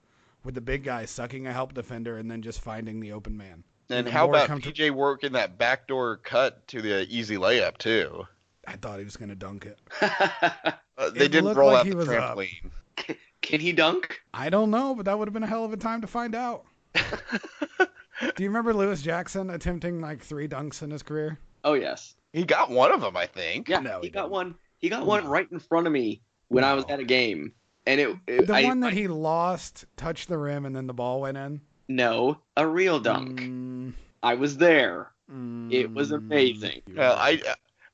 [0.44, 3.62] with the big guy sucking a help defender and then just finding the open man.
[3.90, 7.78] And the how about come to- PJ working that backdoor cut to the easy layup
[7.78, 8.26] too?
[8.66, 9.78] I thought he was gonna dunk it.
[10.98, 12.38] Uh, they It didn't roll like out he the was up.
[12.38, 12.70] trampoline.
[13.42, 14.18] Can he dunk?
[14.32, 16.34] I don't know, but that would have been a hell of a time to find
[16.34, 16.64] out.
[16.94, 21.38] Do you remember Lewis Jackson attempting like three dunks in his career?
[21.66, 22.14] Oh yes.
[22.33, 23.68] He got one of them, I think.
[23.68, 24.33] Yeah, No, he, he got didn't.
[24.33, 24.55] one.
[24.79, 25.31] He got one No.
[25.31, 27.52] right in front of me when I was at a game,
[27.87, 28.16] and it.
[28.29, 31.20] it The I, one that I- he lost, touched the rim, and then the ball
[31.22, 31.61] went in.
[31.88, 33.40] No, a real dunk.
[33.40, 35.11] Mm, I was there.
[35.29, 36.83] It was mm, amazing.
[36.94, 37.42] Well, I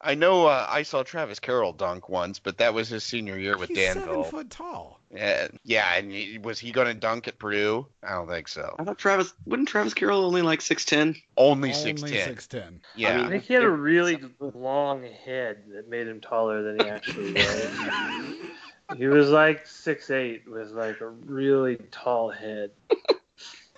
[0.03, 3.57] I know uh, I saw Travis Carroll dunk once, but that was his senior year
[3.57, 4.25] with He's Danville.
[4.25, 5.01] seven foot tall.
[5.15, 7.87] Yeah, yeah, and he, was he going to dunk at Purdue?
[8.03, 8.75] I don't think so.
[8.79, 9.35] I thought Travis.
[9.45, 11.17] wouldn't Travis Carroll only like six ten?
[11.37, 12.29] Only Only six ten.
[12.29, 12.81] six ten.
[12.97, 16.81] Yeah, I I think he had a really long head that made him taller than
[16.81, 18.37] he actually was.
[18.97, 22.71] he was like six eight with like a really tall head.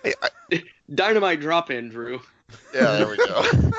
[0.94, 2.20] Dynamite drop in, Drew.
[2.72, 3.44] yeah, there we go.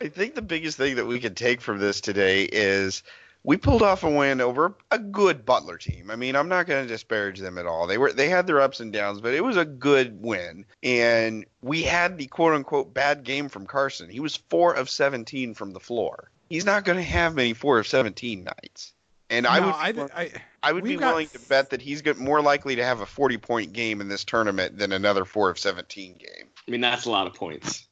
[0.00, 3.04] I think the biggest thing that we can take from this today is
[3.44, 6.10] we pulled off a win over a good Butler team.
[6.10, 7.86] I mean, I'm not going to disparage them at all.
[7.86, 10.64] They were they had their ups and downs, but it was a good win.
[10.82, 14.08] And we had the quote unquote bad game from Carsen.
[14.08, 16.30] He was 4 of 17 from the floor.
[16.48, 18.92] He's not going to have many 4 of 17 nights.
[19.30, 20.30] And I would I, I,
[20.62, 23.06] I would be we've got- willing to bet that he's more likely to have a
[23.06, 26.48] 40 point game in this tournament than another 4 of 17 game.
[26.68, 27.88] I mean, that's a lot of points.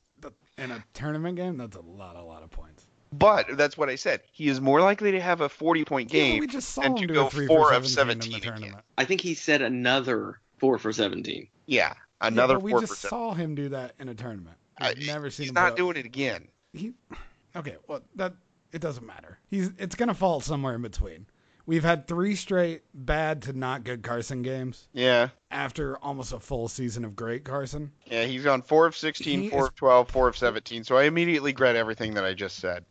[0.58, 2.86] in a tournament game, that's a lot, a lot of points.
[3.12, 4.20] But that's what I said.
[4.32, 6.98] He is more likely to have a 40 point Yeah, game we just saw and
[6.98, 8.80] him to go four for of 17 in 17 the again.
[8.96, 11.48] I think he said another four for seventeen.
[11.66, 14.56] Yeah, another yeah, but we 4 just saw him do that in a tournament.
[14.78, 16.48] I- We've never seen He's him not put up- doing it again.
[16.72, 16.92] He,
[17.56, 18.34] okay, well that
[18.72, 19.38] it doesn't matter.
[19.48, 21.26] He's it's gonna fall somewhere in between.
[21.66, 25.28] We've had three straight bad to not good Carsen games Yeah.
[25.52, 27.92] after almost a full season of great Carsen.
[28.06, 30.82] Yeah, he's gone 4 of 16, He 4 is- of 12, 4 of 17.
[30.84, 32.84] So I immediately regret everything that I just said.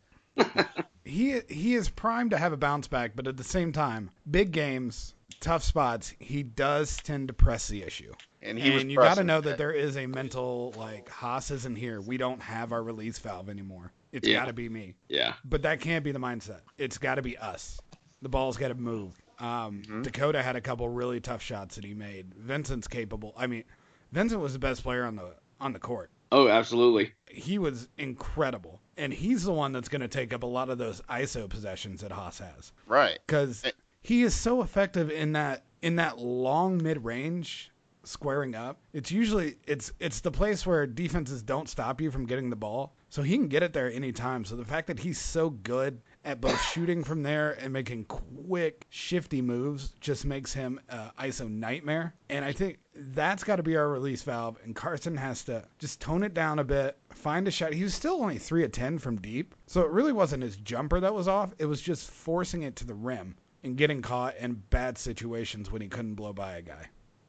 [1.04, 4.52] He he is primed to have a bounce back, but at the same time, big
[4.52, 8.12] games, tough spots, he does tend to press the issue.
[8.42, 11.50] And he was and you got to know that there is a mental like Haas
[11.50, 12.00] isn't here.
[12.00, 13.92] We don't have our release valve anymore.
[14.12, 14.40] It's Yeah.
[14.40, 14.94] got to be me.
[15.08, 15.34] Yeah.
[15.44, 16.60] But that can't be the mindset.
[16.78, 17.78] It's got to be us.
[18.22, 19.20] The ball's got to move.
[19.38, 20.02] Um, Mhm.
[20.04, 22.34] Dakota had a couple really tough shots that he made.
[22.34, 23.32] Vincent's capable.
[23.36, 23.64] I mean,
[24.12, 26.10] Vincent was the best player on the on the court.
[26.32, 27.12] Oh, absolutely.
[27.28, 30.78] He was incredible, and he's the one that's going to take up a lot of
[30.78, 33.18] those ISO possessions that Haas has Right.
[33.26, 33.70] because Eh.
[34.02, 37.70] he is so effective in that in that long mid range
[38.04, 38.78] squaring up.
[38.92, 42.94] It's usually it's it's the place where defenses don't stop you from getting the ball,
[43.08, 44.44] so he can get it there anytime.
[44.44, 48.86] So the fact that he's so good at both shooting from there and making quick
[48.90, 52.14] shifty moves just makes him uh, ISO nightmare.
[52.28, 54.58] And I think that's got to be our release valve.
[54.62, 57.72] And Carsen has to just tone it down a bit, find a shot.
[57.72, 61.00] He was still only three of ten from deep, so it really wasn't his jumper
[61.00, 61.50] that was off.
[61.58, 65.82] It was just forcing it to the rim and getting caught in bad situations when
[65.82, 66.86] he couldn't blow by a guy.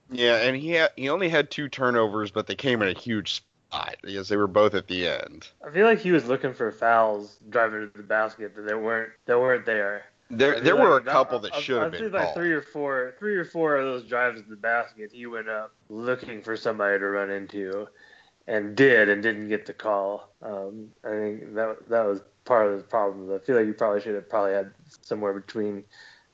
[0.10, 3.44] Yeah, and he had, he only had two turnovers, but they came in a huge
[3.72, 5.50] spot because they were both at the end.
[5.66, 9.12] I feel like he was looking for fouls driving to the basket that they weren't
[9.26, 10.06] that weren't there.
[10.30, 12.36] There there feel were a couple that should I have feel been like called.
[12.36, 15.74] three or four, three or four of those drives to the basket, he went up
[15.90, 17.88] looking for somebody to run into,
[18.48, 20.30] and did and didn't get the call.
[20.42, 23.34] Um, I think that that was part of the problem.
[23.34, 25.84] I feel like you probably should have probably had somewhere between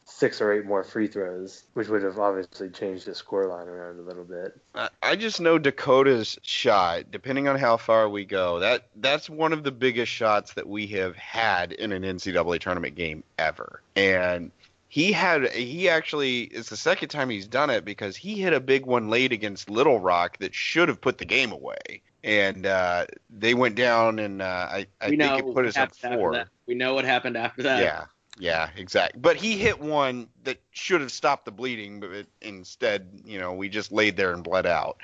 [0.10, 4.00] six or eight more free throws, which would have obviously changed the score line around
[4.00, 4.58] a little bit.
[4.74, 9.52] I- I just know Dakota's shot, depending on how far we go, that that's one
[9.54, 13.82] of the biggest shots that we have had in an NCAA tournament game ever.
[13.98, 14.52] And
[14.90, 18.62] he had he actually it's the second time he's done it because he hit a
[18.62, 22.02] big one late against Little Rock that should have put the game away.
[22.24, 25.66] And uh, they went down, and uh, I, I we think know it put what
[25.66, 26.32] us up happened after four.
[26.34, 26.48] that.
[26.66, 27.82] We know what happened after that.
[27.82, 28.06] Yeah,
[28.40, 29.20] yeah, exactly.
[29.20, 33.54] But he hit one that should have stopped the bleeding, but it, instead, you know,
[33.54, 34.98] we just laid there and bled out.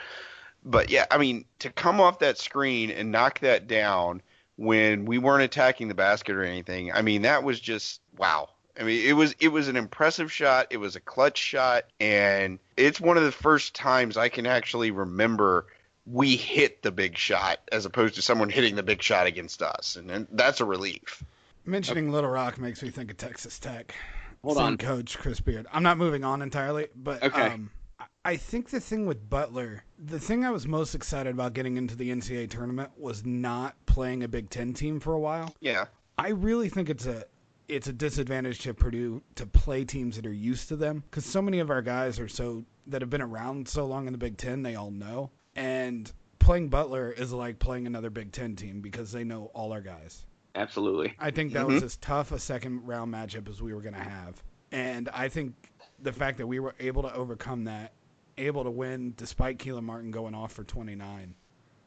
[0.63, 4.21] But yeah, I mean, to come off that screen and knock that down
[4.55, 8.49] when we weren't attacking the basket or anything, I mean, that was just wow.
[8.79, 10.67] I mean, it was it was an impressive shot.
[10.69, 14.91] It was a clutch shot, and it's one of the first times I can actually
[14.91, 15.67] remember
[16.05, 19.95] we hit the big shot as opposed to someone hitting the big shot against us,
[19.95, 21.23] and, and that's a relief.
[21.65, 23.95] Mentioning Little Rock makes me think of Texas Tech.
[24.43, 24.77] Hold Same on.
[24.77, 25.65] coach Chris Beard.
[25.71, 27.41] I'm not moving on entirely, but Okay.
[27.41, 31.53] um, I- I think the thing with Butler, the thing I was most excited about
[31.53, 35.55] getting into the NCAA tournament was not playing a Big Ten team for a while.
[35.61, 35.85] Yeah.
[36.17, 37.23] I really think it's a
[37.69, 41.41] it's a disadvantage to Purdue to play teams that are used to them because so
[41.41, 44.35] many of our guys are so that have been around so long in the Big
[44.37, 49.13] Ten they all know and playing Butler is like playing another Big Ten team because
[49.13, 50.25] they know all our guys.
[50.55, 51.13] Absolutely.
[51.19, 53.99] I think that was as tough a second round matchup as we were going to
[53.99, 54.41] have.
[54.71, 55.53] And I think
[56.01, 57.93] the fact that we were able to overcome that,
[58.37, 61.33] able to win despite Kelan Martin going off for 29.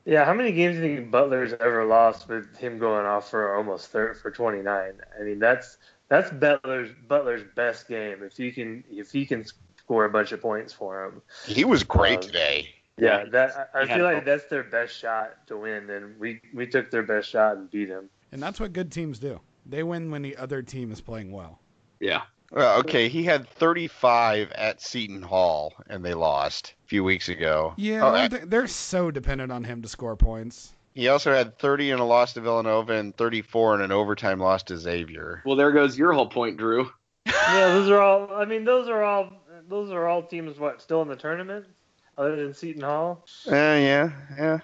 [0.05, 3.57] Yeah, how many games do you think Butler's ever lost with him going off for
[3.57, 4.92] almost thir for 29?
[5.18, 9.44] I mean, that's that's Butler's Butler's best game if he can if he can
[9.76, 11.22] score a bunch of points for him.
[11.46, 12.68] He was great Um, today.
[12.98, 16.40] Yeah, Yeah, that I, I feel like that's their best shot to win, and we
[16.55, 18.09] we took their best shot and beat him.
[18.33, 19.41] And that's what good teams do.
[19.65, 21.59] They win when the other team is playing well.
[22.01, 22.23] Yeah.
[22.53, 27.75] Well, okay, he had 35 at Seton Hall, and they lost a few weeks ago.
[27.77, 30.73] Yeah, Oh, I don't they're so dependent on him to score points.
[30.95, 34.62] he also had 30 in a loss to Villanova and 34 in an overtime loss
[34.65, 35.43] to Xavier.
[35.45, 36.89] Well, there goes your whole point, Drew.
[37.27, 38.33] yeah, those are all.
[38.33, 39.33] I mean, those are all.
[39.69, 41.67] Those are all teams what still in the tournament,
[42.17, 43.27] other than Seton Hall.
[43.49, 44.59] Uh, yeah, yeah.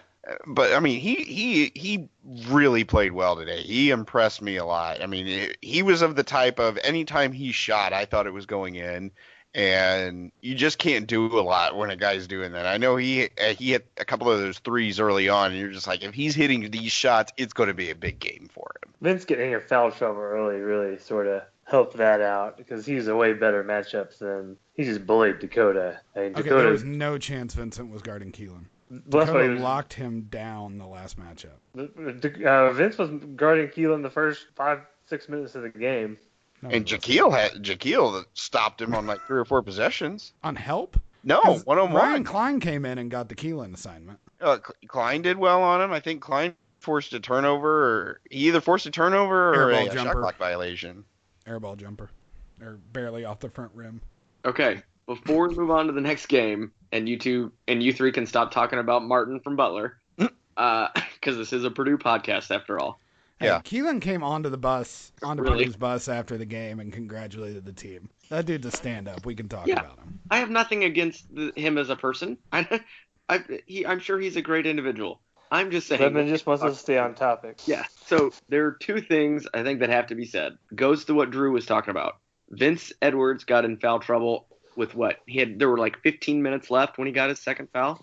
[0.47, 2.09] But I mean, he he he
[2.49, 3.63] really played well today.
[3.63, 5.03] He impressed me a lot.
[5.03, 8.33] I mean, he- he was of the type of anytime he shot, I thought it
[8.33, 9.11] was going in,
[9.53, 12.67] and you just can't do a lot when a guy's doing that.
[12.67, 15.71] I know he uh, he hit a couple of those threes early on, and you're
[15.73, 18.71] just like, if he's hitting these shots, it's going to be a big game for
[18.85, 18.95] him.
[19.01, 23.17] Vince getting in foul trouble early really sort of helped that out because he's a
[23.17, 26.01] way better matchup than he just bullied Dakota.
[26.15, 26.63] I mean, Okay, Dakota.
[26.63, 28.67] there was no chance Vincent was guarding Kelan.
[29.07, 31.57] Well, that's why he was- locked him down the last matchup.
[31.79, 36.19] Uh, Vince was guarding Kelan the first five, six minutes of the game.
[36.61, 37.03] No, And he wasn't.
[37.03, 40.35] Jacquil had Jacquil stopped him on like three or four possessions.
[40.45, 40.99] on help.
[41.25, 42.25] No, 'Cause one on Ryan one.
[42.25, 44.19] Cline came in and got the Kelan assignment.
[44.41, 45.93] Uh, Cline did well on him.
[45.93, 49.93] I think Cline forced a turnover, or he either forced a turnover or a, a
[49.97, 51.05] shot clock violation.
[51.47, 52.11] Airball jumper,
[52.61, 54.01] or barely off the front rim.
[54.45, 54.83] Okay.
[55.07, 58.27] Before we move on to the next game, and you two and you three can
[58.27, 59.99] stop talking about Martin from Butler,
[60.57, 63.01] uh, because this is a Purdue podcast after all.
[63.41, 63.61] Hey, Yeah.
[63.61, 65.59] Kelan came onto the bus, onto Really?
[65.65, 68.09] Purdue's bus after the game and congratulated the team.
[68.29, 69.27] That dude's a stand-up.
[69.27, 69.81] We can talk Yeah.
[69.81, 70.21] about him.
[70.31, 72.39] I have nothing against the, him as a person.
[72.53, 72.81] I,
[73.29, 75.21] I, he, I'm sure he's a great individual.
[75.51, 76.01] I'm just saying.
[76.01, 77.59] Redmond just wants us to stay on topic.
[77.67, 77.85] Yeah.
[78.07, 80.57] So there are two things I think that have to be said.
[80.75, 82.17] Goes to what Drew was talking about.
[82.49, 85.59] Vince Edwards got in foul trouble with what he had.
[85.59, 88.01] There were like 15 minutes left when he got his second foul.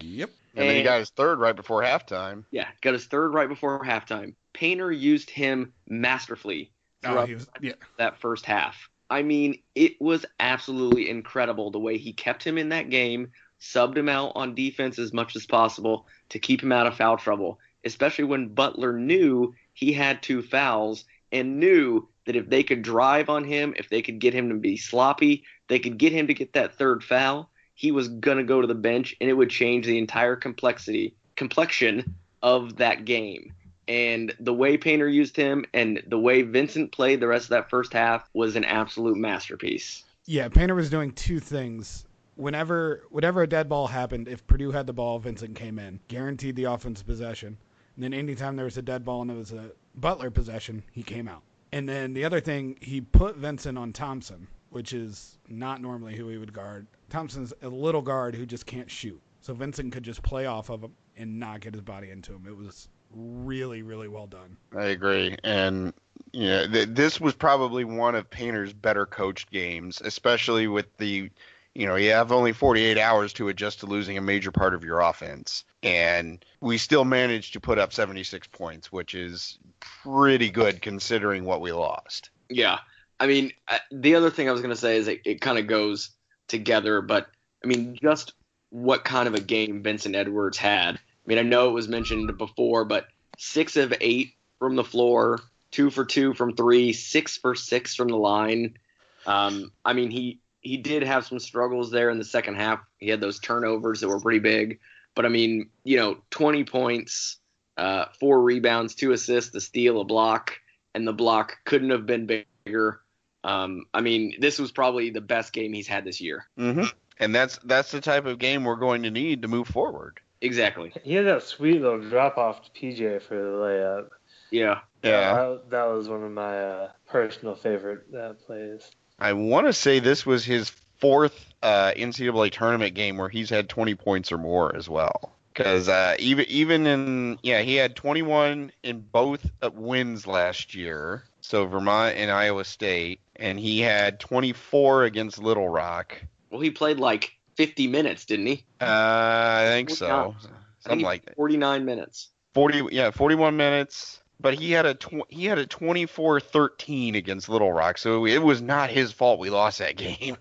[0.00, 0.30] Yep.
[0.54, 2.44] And then he got his third right before halftime.
[2.50, 4.34] Yeah, got his third right before halftime.
[4.54, 6.72] Painter used him masterfully
[7.04, 7.72] Oh, throughout he was, yeah.
[7.98, 8.88] that first half.
[9.08, 13.96] I mean, it was absolutely incredible the way he kept him in that game, subbed
[13.96, 17.60] him out on defense as much as possible to keep him out of foul trouble,
[17.84, 23.30] especially when Butler knew he had two fouls and knew that if they could drive
[23.30, 26.34] on him, if they could get him to be sloppy, they could get him to
[26.34, 29.50] get that third foul, he was going to go to the bench and it would
[29.50, 33.52] change the entire complexity complexion of that game.
[33.88, 37.70] And the way Painter used him and the way Vincent played the rest of that
[37.70, 40.04] first half was an absolute masterpiece.
[40.24, 42.04] Yeah, Painter was doing two things.
[42.34, 46.56] Whenever whenever a dead ball happened, if Purdue had the ball, Vincent came in, guaranteed
[46.56, 47.56] the offense possession.
[47.94, 51.02] And then anytime there was a dead ball and it was a Butler possession, he
[51.02, 51.42] came out.
[51.72, 56.28] And then the other thing, he put Vincent on Thompson, which is not normally who
[56.28, 56.86] he would guard.
[57.08, 59.20] Thompson's a little guard who just can't shoot.
[59.40, 62.46] So Vincent could just play off of him and not get his body into him.
[62.46, 64.56] It was really, really well done.
[64.76, 65.36] I agree.
[65.44, 65.92] And
[66.32, 71.30] know, th- this was probably one of Painter's better coached games, especially with the,
[71.76, 74.82] you know, you have only 48 hours to adjust to losing a major part of
[74.82, 75.62] your offense.
[75.82, 81.60] And we still managed to put up 76 points, which is pretty good considering what
[81.60, 82.30] we lost.
[82.48, 82.78] Yeah.
[83.20, 83.52] I mean,
[83.92, 86.10] the other thing I was going to say is it, it kind of goes
[86.48, 87.26] together, but
[87.62, 88.32] I mean, just
[88.70, 90.94] what kind of a game Vincent Edwards had.
[90.94, 95.40] I mean, I know it was mentioned before, but six of eight from the floor,
[95.72, 98.78] two for two from three, six for six from the line.
[99.26, 102.80] Um, I mean, he he did have some struggles there in the second half.
[102.98, 104.80] He had those turnovers that were pretty big,
[105.14, 107.38] but I mean, you know, 20 points,
[107.76, 110.58] uh, four rebounds, two assists, a steal, a block,
[110.94, 113.00] and the block couldn't have been bigger.
[113.44, 116.46] Um, I mean, this was probably the best game he's had this year.
[116.58, 116.86] Mm-hmm.
[117.18, 120.20] And that's that's the type of game we're going to need to move forward.
[120.40, 120.92] Exactly.
[121.02, 124.08] He had that sweet little drop off to PJ for the layup.
[124.50, 124.80] Yeah.
[125.02, 128.90] That, that was one of my uh, personal favorite uh, plays.
[129.18, 133.68] I want to say this was his fourth uh, NCAA tournament game where he's had
[133.68, 135.32] 20 points or more as well.
[135.52, 141.24] Because uh, even even in yeah he had 21 in both uh, wins last year.
[141.40, 146.20] So Vermont and Iowa State, and he had 24 against Little Rock.
[146.50, 148.64] Well, he played like 50 minutes, didn't he?
[148.80, 152.28] Uh, I think so, I think something like 49 minutes.
[152.52, 154.20] 40 yeah 41 minutes.
[154.38, 158.60] But he had a tw- he had a 24-13 against Little Rock, so it was
[158.60, 160.36] not his fault we lost that game.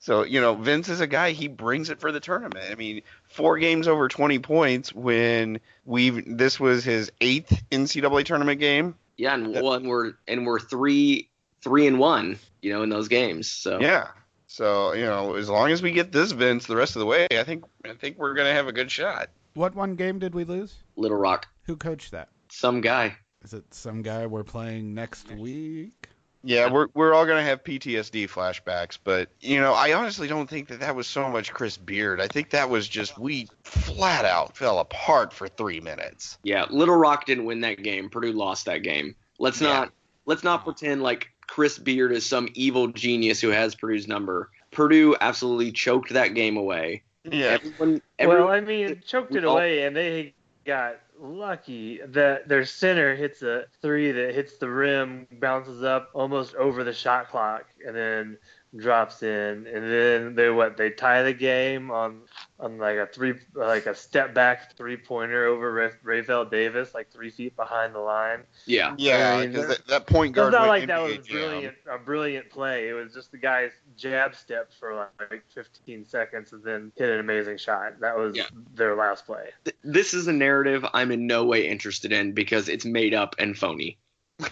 [0.00, 2.64] So, you know, Vince is a guy, he brings it for the tournament.
[2.68, 8.58] I mean, four games over 20 points when we've, this was his eighth NCAA tournament
[8.58, 8.96] game.
[9.16, 11.28] Yeah, and, well, and we're and we're three
[11.62, 13.50] three and one, you know, in those games.
[13.50, 14.08] So Yeah.
[14.46, 17.26] So, you know, as long as we get this Vince the rest of the way,
[17.30, 19.28] I think, I think we're going to have a good shot.
[19.54, 20.74] What one game did we lose?
[20.96, 22.28] Little Rock, Who coached that?
[22.50, 23.16] some guy.
[23.44, 26.08] Is it some guy we're playing next week?
[26.44, 30.48] Yeah, we're, we're all going to have PTSD flashbacks, but, you know, I honestly don't
[30.48, 32.20] think that that was so much Chris Beard.
[32.20, 36.38] I think that was just, we flat out fell apart for three minutes.
[36.44, 38.08] Yeah, Little Rock didn't win that game.
[38.08, 39.16] Purdue lost that game.
[39.38, 39.68] Let's Yeah.
[39.68, 39.92] not
[40.26, 44.50] let's not pretend like Chris Beard is some evil genius who has Purdue's number.
[44.70, 47.02] Purdue absolutely choked that game away.
[47.24, 47.58] Yeah.
[47.62, 52.64] Everyone, everyone well, I mean, choked it all- away, and they got lucky that their
[52.64, 57.66] center hits a three that hits the rim, bounces up almost over the shot clock,
[57.86, 58.38] and then
[58.76, 59.66] drops in.
[59.66, 60.76] And then they what?
[60.76, 62.20] They tie the game on
[62.60, 67.10] on like a three, like a step back three pointer over Ra- Rapheal Davis, like
[67.12, 68.40] three feet behind the line.
[68.66, 68.94] yeah.
[68.98, 71.18] Yeah, I mean, because that- that, that point It's guard not went like that NBA
[71.18, 71.36] was jam.
[71.36, 72.88] brilliant, a brilliant play.
[72.88, 77.20] It was just the guy's jab step for like 15 seconds and then hit an
[77.20, 78.00] amazing shot.
[78.00, 78.46] That was Yeah.
[78.74, 79.50] their last play.
[79.64, 83.36] Th- This is a narrative I'm in no way interested in because it's made up
[83.38, 83.98] and phony.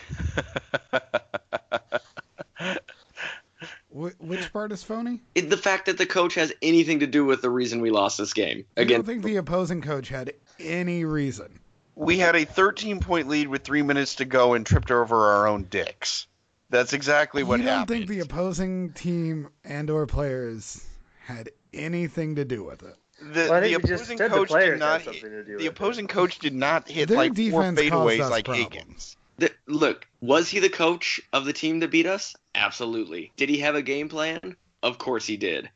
[4.28, 5.22] which part is phony?
[5.34, 8.18] It, the fact that the coach has anything to do with the reason we lost
[8.18, 8.64] this game.
[8.76, 11.60] Again, I don't think the opposing coach had any reason.
[11.94, 15.46] we had a 13 point lead with three minutes to go and tripped over our
[15.46, 16.26] own dicks.
[16.70, 17.88] That's exactly what you don't happened.
[17.98, 20.84] think the opposing team and or players
[21.24, 22.94] had anything to do with it?
[23.22, 25.44] the, Well, the think we just opposing said the coach did not had something to
[25.44, 25.68] do the with it.
[25.68, 28.68] opposing coach did not hit Their like four fadeaways like problems.
[28.70, 29.16] Hagins.
[29.38, 32.34] The, look, was he the coach of the team that beat us?
[32.54, 33.32] Absolutely.
[33.36, 34.56] Did he have a game plan?
[34.82, 35.68] Of course he did.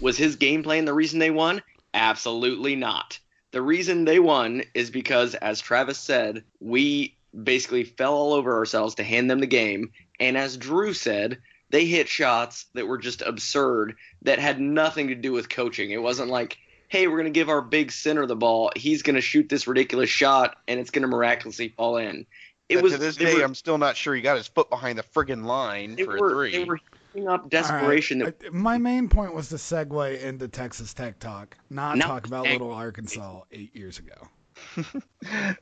[0.00, 1.62] Was his game plan the reason they won?
[1.94, 3.18] Absolutely not.
[3.50, 8.96] The reason they won is because, as Travis said, we basically fell all over ourselves
[8.96, 9.92] to hand them the game.
[10.20, 11.38] And as Drew said,
[11.70, 15.90] they hit shots that were just absurd that had nothing to do with coaching.
[15.90, 16.58] It wasn't like,
[16.88, 18.70] hey, we're going to give our big center the ball.
[18.74, 22.26] He's going to shoot this ridiculous shot and it's going to miraculously fall in.
[22.68, 24.68] It But was to this day, were- I'm still not sure he got his foot
[24.68, 26.52] behind the friggin' line for were, a three.
[26.52, 26.78] They were
[27.14, 28.18] hitting up All right, desperation.
[28.20, 32.26] that I- my main point was to segue into Texas Tech talk, not No, talk
[32.26, 32.52] about Tech.
[32.52, 34.28] Little Arkansas eight years ago.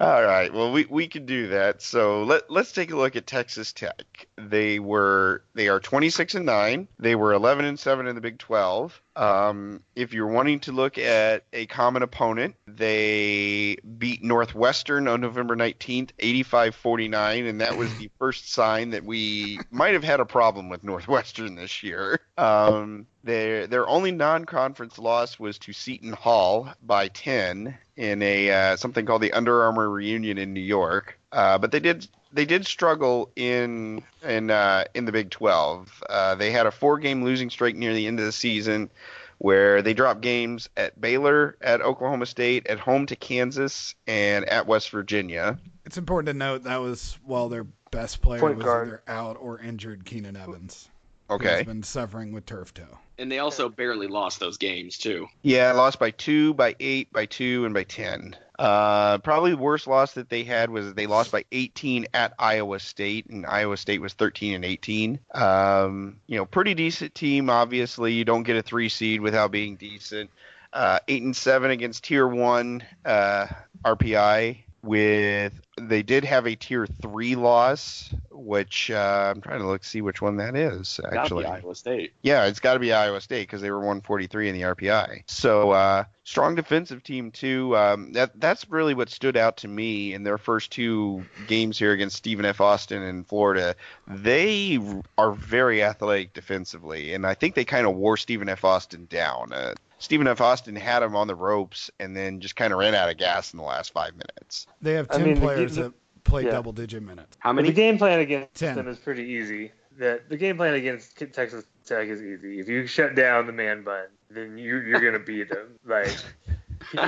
[0.00, 0.52] All right.
[0.52, 1.82] Well, we, we can do that.
[1.82, 4.25] So let let's take a look at Texas Tech.
[4.38, 6.88] They were they are 26 and 9.
[6.98, 9.00] They were 11 and 7 in the Big 12.
[9.16, 15.56] Um, if you're wanting to look at a common opponent, they beat Northwestern on November
[15.56, 20.68] 19th, 85-49, and that was the first sign that we might have had a problem
[20.68, 22.20] with Northwestern this year.
[22.36, 28.76] Um, their their only non-conference loss was to Seton Hall by 10 in a uh,
[28.76, 31.18] something called the Under Armour reunion in New York.
[31.32, 36.02] Uh, but they did they did struggle in in uh, in the Big 12.
[36.08, 38.90] Uh, they had a four-game losing streak near the end of the season,
[39.38, 44.66] where they dropped games at Baylor, at Oklahoma State, at home to Kansas, and at
[44.66, 45.58] West Virginia.
[45.84, 48.88] It's important to note that was while their best player Point was guard.
[48.88, 50.88] either out or injured, Keenan Evans.
[51.28, 51.58] Okay.
[51.58, 52.98] Who's been suffering with turf toe.
[53.18, 55.26] and they also barely lost those games too.
[55.42, 58.36] Yeah, lost by two, by eight, by two, and by ten.
[58.58, 63.26] Uh, probably worst loss that they had was they lost by 18 at Iowa State,
[63.26, 65.18] and Iowa State was 13 and 18.
[65.34, 67.50] Um, you know, pretty decent team.
[67.50, 70.30] Obviously, you don't get a three seed without being decent.
[70.72, 73.46] Uh, eight and seven against Tier One uh,
[73.84, 74.58] RPI.
[74.86, 80.00] With they did have a Tier Three loss, which uh, I'm trying to look see
[80.00, 81.00] which one that is.
[81.12, 82.12] Actually, Iowa State.
[82.22, 85.22] yeah, it's got to be Iowa State because they were 143 in the RPI.
[85.26, 87.76] So uh, strong defensive team too.
[87.76, 91.92] Um, that that's really what stood out to me in their first two games here
[91.92, 92.60] against Stephen F.
[92.60, 93.74] Austin in Florida.
[94.06, 94.78] They
[95.18, 98.64] are very athletic defensively, and I think they kind of wore Stephen F.
[98.64, 99.52] Austin down.
[99.52, 100.40] Uh, Stephen F.
[100.40, 103.52] Austin had him on the ropes and then just kind of ran out of gas
[103.52, 104.66] in the last five minutes.
[104.82, 105.92] They have I 10 mean, players the- that
[106.24, 106.50] play yeah.
[106.50, 107.36] double digit minutes.
[107.38, 107.68] How many?
[107.70, 107.88] The many?
[107.92, 108.74] game plan against Ten.
[108.76, 109.72] them is pretty easy.
[109.98, 112.60] That the game plan against Texas Tech is easy.
[112.60, 115.78] If you shut down the man bun, then you you're gonna beat them.
[115.86, 116.14] Like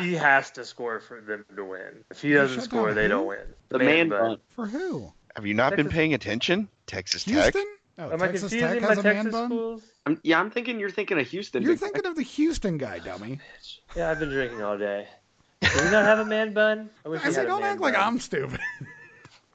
[0.01, 2.05] he has to score for them to win.
[2.11, 3.09] If he doesn't score, they who?
[3.09, 3.41] don't win.
[3.69, 4.39] The man bun.
[4.51, 5.13] For who?
[5.37, 6.69] Have you not been paying attention?
[6.87, 7.55] Texas Tech.
[7.99, 8.11] Houston?
[8.11, 9.49] Oh, Am I Texas confusing Tech my has a man Texas bun?
[9.49, 9.83] schools?
[10.07, 11.63] I'm, yeah, I'm thinking you're thinking of Houston.
[11.63, 11.87] You're big guy.
[11.87, 13.39] thinking of the Houston guy, ah, dummy.
[13.97, 15.07] Yeah, I've been drinking all day.
[15.61, 16.89] Do we not have a man bun?
[17.05, 17.95] I wish I we said, had a don't man act like.
[17.97, 18.61] I'm stupid.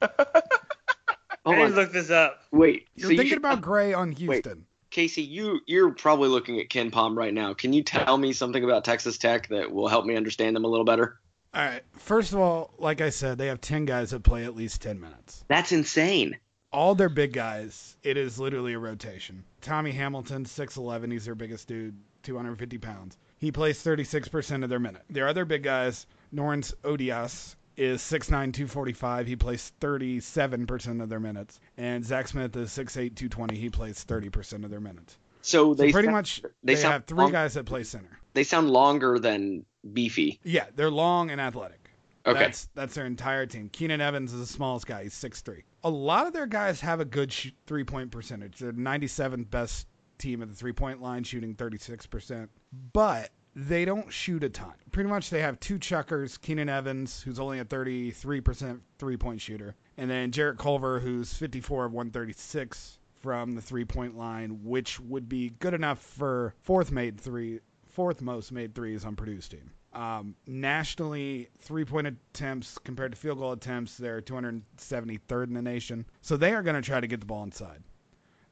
[0.00, 1.70] Hold I need on.
[1.70, 2.40] to look this up.
[2.52, 2.88] Wait.
[2.94, 4.66] You're so you thinking should- about Gray on Houston.
[4.90, 7.52] Casey, you you're probably looking at KenPom right now.
[7.52, 10.68] Can you tell me something about Texas Tech that will help me understand them a
[10.68, 11.18] little better?
[11.52, 11.82] All right.
[11.98, 15.00] First of all, like I said, they have 10 guys that play at least 10
[15.00, 15.44] minutes.
[15.48, 16.36] That's insane.
[16.74, 19.44] All their big guys, it is literally a rotation.
[19.60, 23.16] Tommy Hamilton, 6'11, he's their biggest dude, 250 pounds.
[23.38, 25.02] He plays 36% of their minute.
[25.08, 29.26] Their other big guys, Norense Odiase, is 6'9, 245.
[29.26, 31.60] He plays 37% of their minutes.
[31.76, 33.56] And Zach Smith is 6'8, 220.
[33.56, 35.16] He plays 30% of their minutes.
[35.42, 37.84] So So they pretty sound- much they they, sound have three long- guys that play
[37.84, 38.18] center.
[38.32, 40.40] they sound longer than beefy.
[40.42, 41.90] Yeah, they're long and athletic.
[42.26, 42.38] Okay.
[42.38, 43.68] That's that's their entire team.
[43.70, 45.02] Keenan Evans is the smallest guy.
[45.04, 45.62] He's 6'3".
[45.84, 48.58] A lot of their guys have a good sh- three-point percentage.
[48.58, 49.86] They're 97th best
[50.18, 52.48] team at the three-point line, shooting 36%.
[52.92, 54.72] But they don't shoot a ton.
[54.90, 60.10] Pretty much they have two chuckers, Keenan Evans, who's only a 33% three-point shooter, and
[60.10, 65.74] then Jarrett Culver, who's 54 of 136 from the three-point line, which would be good
[65.74, 67.60] enough for fourth made three,
[67.90, 69.70] fourth most made threes on Purdue's team.
[69.94, 76.04] Um, nationally, three-point attempts compared to field goal attempts, they're 273rd in the nation.
[76.20, 77.82] So they are going to try to get the ball inside.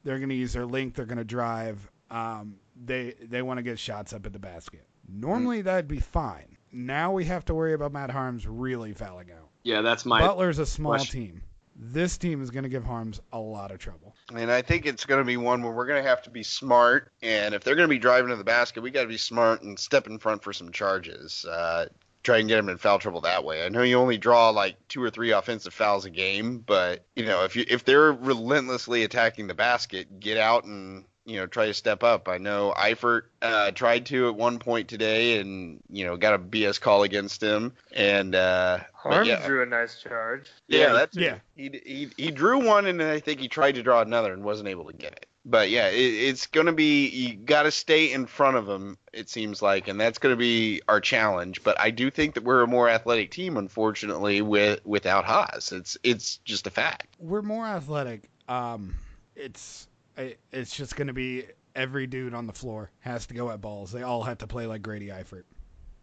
[0.03, 0.95] They're going to use their length.
[0.95, 1.89] They're going to drive.
[2.09, 4.85] Um, they they want to get shots up at the basket.
[5.07, 6.57] Normally that'd be fine.
[6.71, 9.49] Now we have to worry about Matt Haarms really fouling out.
[9.63, 11.21] Yeah, that's my Butler's a small question.
[11.21, 11.41] team.
[11.91, 14.15] This team is going to give Haarms a lot of trouble.
[14.33, 16.43] And I think it's going to be one where we're going to have to be
[16.43, 17.11] smart.
[17.21, 19.63] And if they're going to be driving to the basket, we got to be smart
[19.63, 21.43] and step in front for some charges.
[21.43, 21.87] Uh,
[22.23, 23.65] try and get them in foul trouble that way.
[23.65, 27.25] I know you only draw like two or three offensive fouls a game, but you
[27.25, 31.67] know if you if they're relentlessly attacking the basket, get out and you know, try
[31.67, 32.27] to step up.
[32.27, 36.39] I know Eifert uh, tried to at one point today, and you know, got a
[36.39, 37.73] BS call against him.
[37.95, 40.49] And uh, but Haarms yeah, drew a nice charge.
[40.67, 41.37] yeah, that's Yeah.
[41.55, 44.43] He, he he drew one, and then I think he tried to draw another and
[44.43, 45.25] wasn't able to get it.
[45.45, 48.97] But yeah, it, it's going to be you got to stay in front of him.
[49.11, 51.63] It seems like, and that's going to be our challenge.
[51.63, 55.71] But I do think that we're a more athletic team, unfortunately, with without Haas.
[55.71, 57.15] It's it's just a fact.
[57.19, 58.29] We're more athletic.
[58.47, 58.95] Um,
[59.35, 61.45] it's I- it's just going to be
[61.75, 63.91] every dude on the floor has to go at balls.
[63.91, 65.43] They all have to play like Grady Eifert.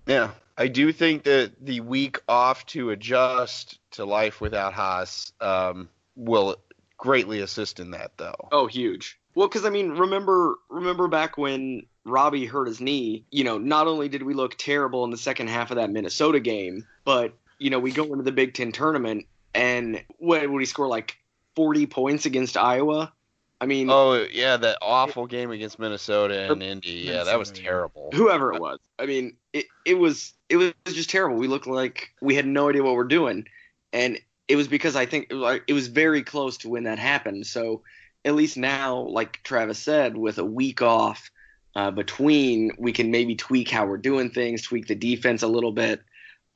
[0.06, 5.88] Yeah, I do think that the week off to adjust to life without Haas um,
[6.16, 6.56] will
[6.96, 8.48] greatly assist in that, though.
[8.50, 9.18] Oh, huge.
[9.34, 13.24] Well, because I mean, remember, remember back when Robbie hurt his knee.
[13.30, 16.40] You know, not only did we look terrible in the second half of that Minnesota
[16.40, 20.66] game, but you know, we go into the Big Ten tournament and what would he
[20.66, 21.16] score like
[21.56, 23.12] 40 points against Iowa?
[23.61, 27.04] I mean, Oh yeah, that awful game against Minnesota and Indy.
[27.04, 28.11] Yeah, that was terrible.
[28.14, 28.78] whoever it was.
[28.98, 31.36] I mean, it, it was it was just terrible.
[31.36, 33.46] We looked like we had no idea what we're doing,
[33.92, 37.46] and it was because I think it it was very close to when that happened.
[37.46, 37.82] So
[38.24, 41.30] at least now, like Travis said, with a week off
[41.76, 45.72] uh, between, we can maybe tweak how we're doing things, tweak the defense a little
[45.72, 46.02] bit.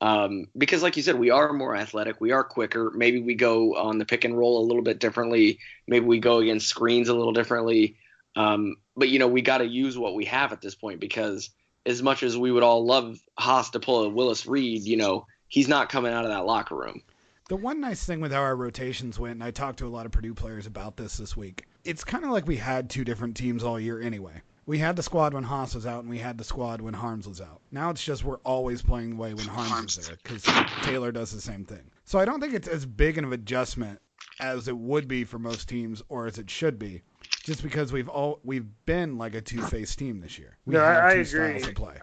[0.01, 2.91] Um, because, like you said, we are more athletic, we are quicker.
[2.93, 5.59] Maybe we go on the pick and roll a little bit differently.
[5.87, 7.95] Maybe we go against screens a little differently.
[8.35, 11.49] Um, but you know, we got to use what we have at this point because
[11.85, 15.27] as much as we would all love Haas to pull a Willis Reed, you know,
[15.47, 17.01] he's not coming out of that locker room.
[17.47, 20.07] The one nice thing with how our rotations went, and I talked to a lot
[20.07, 23.37] of Purdue players about this this week, it's kind of like we had two different
[23.37, 24.41] teams all year anyway.
[24.67, 27.27] We had the squad when Haas was out, and we had the squad when Haarms
[27.27, 27.61] was out.
[27.71, 30.43] Now it's just we're always playing the way when Haarms is there, because
[30.81, 31.83] Taylor does the same thing.
[32.05, 33.99] So I don't think it's as big of an adjustment
[34.39, 37.03] as it would be for most teams, or as it should be,
[37.43, 40.57] just because we've all we've been like a two-faced team this year.
[40.65, 41.25] We No, I- have I agree.
[41.25, 41.97] styles to play.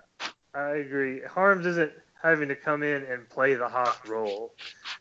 [0.54, 1.20] I agree.
[1.28, 1.92] Haarms isn't
[2.22, 4.54] having to come in and play the Haas role.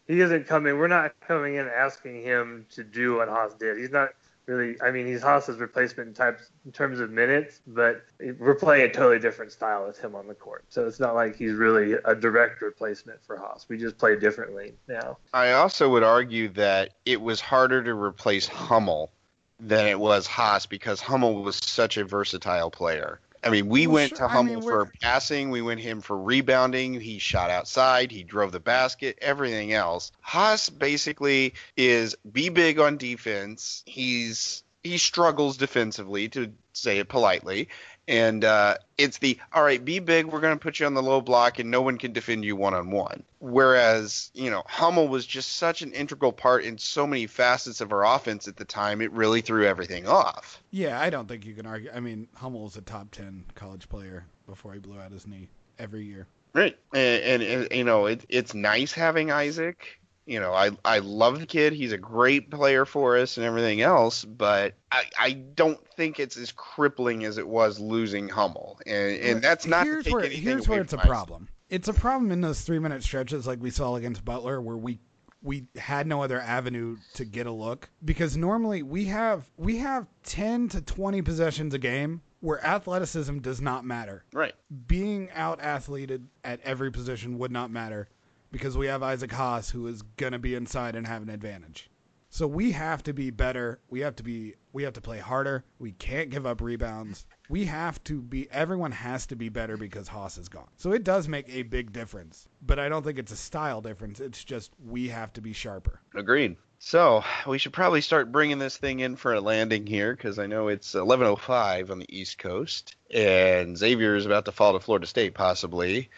[0.08, 0.74] He isn't coming.
[0.74, 0.80] in.
[0.80, 3.78] We're not coming in asking him to do what Haas did.
[3.78, 4.10] He's not
[4.52, 4.82] really.
[4.82, 8.04] I mean, he's Haas's replacement in types in terms of minutes, but
[8.40, 10.66] we're playing a totally different style with him on the court.
[10.70, 13.66] So it's not like he's really a direct replacement for Haas.
[13.70, 15.18] We just play differently now.
[15.34, 19.12] I also would argue that it was harder to replace Hummel
[19.60, 23.20] than it was Haas because Hummel was such a versatile player.
[23.44, 24.28] I mean, we Well, went sure.
[24.28, 28.52] to I mean, for passing, we went him for rebounding, he shot outside, he drove
[28.52, 30.12] the basket, everything else.
[30.22, 33.84] Haas basically is be big on defense.
[33.86, 37.70] He's he struggles defensively to say it politely.
[38.12, 40.26] And uh, it's the all right, be big.
[40.26, 42.58] We're going to put you on the low block, and no one can defend you
[42.58, 43.24] one on one.
[43.40, 47.94] Whereas you know Hummel was just such an integral part in so many facets of
[47.94, 49.00] our offense at the time.
[49.00, 50.62] It really threw everything off.
[50.72, 51.90] Yeah, I don't think you can argue.
[51.90, 55.48] I mean, hummel Hummel's a top 10 college player before he blew out his knee
[55.80, 56.28] every year.
[56.54, 60.01] Right, and, and, and you know it, it's nice having Isaac.
[60.26, 61.74] You know, I I love the kid.
[61.74, 64.24] He's a great player for us and everything else.
[64.24, 69.42] But I, I don't think it's as crippling as it was losing Hummel, and and
[69.42, 71.50] that's not here's where here's where it's a problem.
[71.70, 75.00] It's a problem in those three minute stretches like we saw against Butler where we
[75.44, 80.06] we had no other avenue to get a look because normally we have we have
[80.24, 84.24] 10 to 20 possessions a game where athleticism does not matter.
[84.34, 84.54] Right.
[84.88, 88.08] Being out athleted at every position would not matter
[88.52, 91.90] because we have Isaac Haas who is going to be inside and have an advantage.
[92.34, 93.82] So we have to be better.
[93.90, 95.66] We have to be we have to play harder.
[95.80, 97.26] We can't give up rebounds.
[97.50, 100.70] We have to be everyone has to be better because Haas is gone.
[100.78, 102.48] So it does make a big difference.
[102.62, 104.22] But I don't think it's a style difference.
[104.22, 106.00] It's just we have to be sharper.
[106.16, 106.56] Agreed.
[106.80, 110.48] So we should probably start bringing this thing in for a landing here because I
[110.48, 115.06] know it's 11:05 on the East Coast, and Xavier is about to fall to Florida
[115.06, 116.10] State possibly.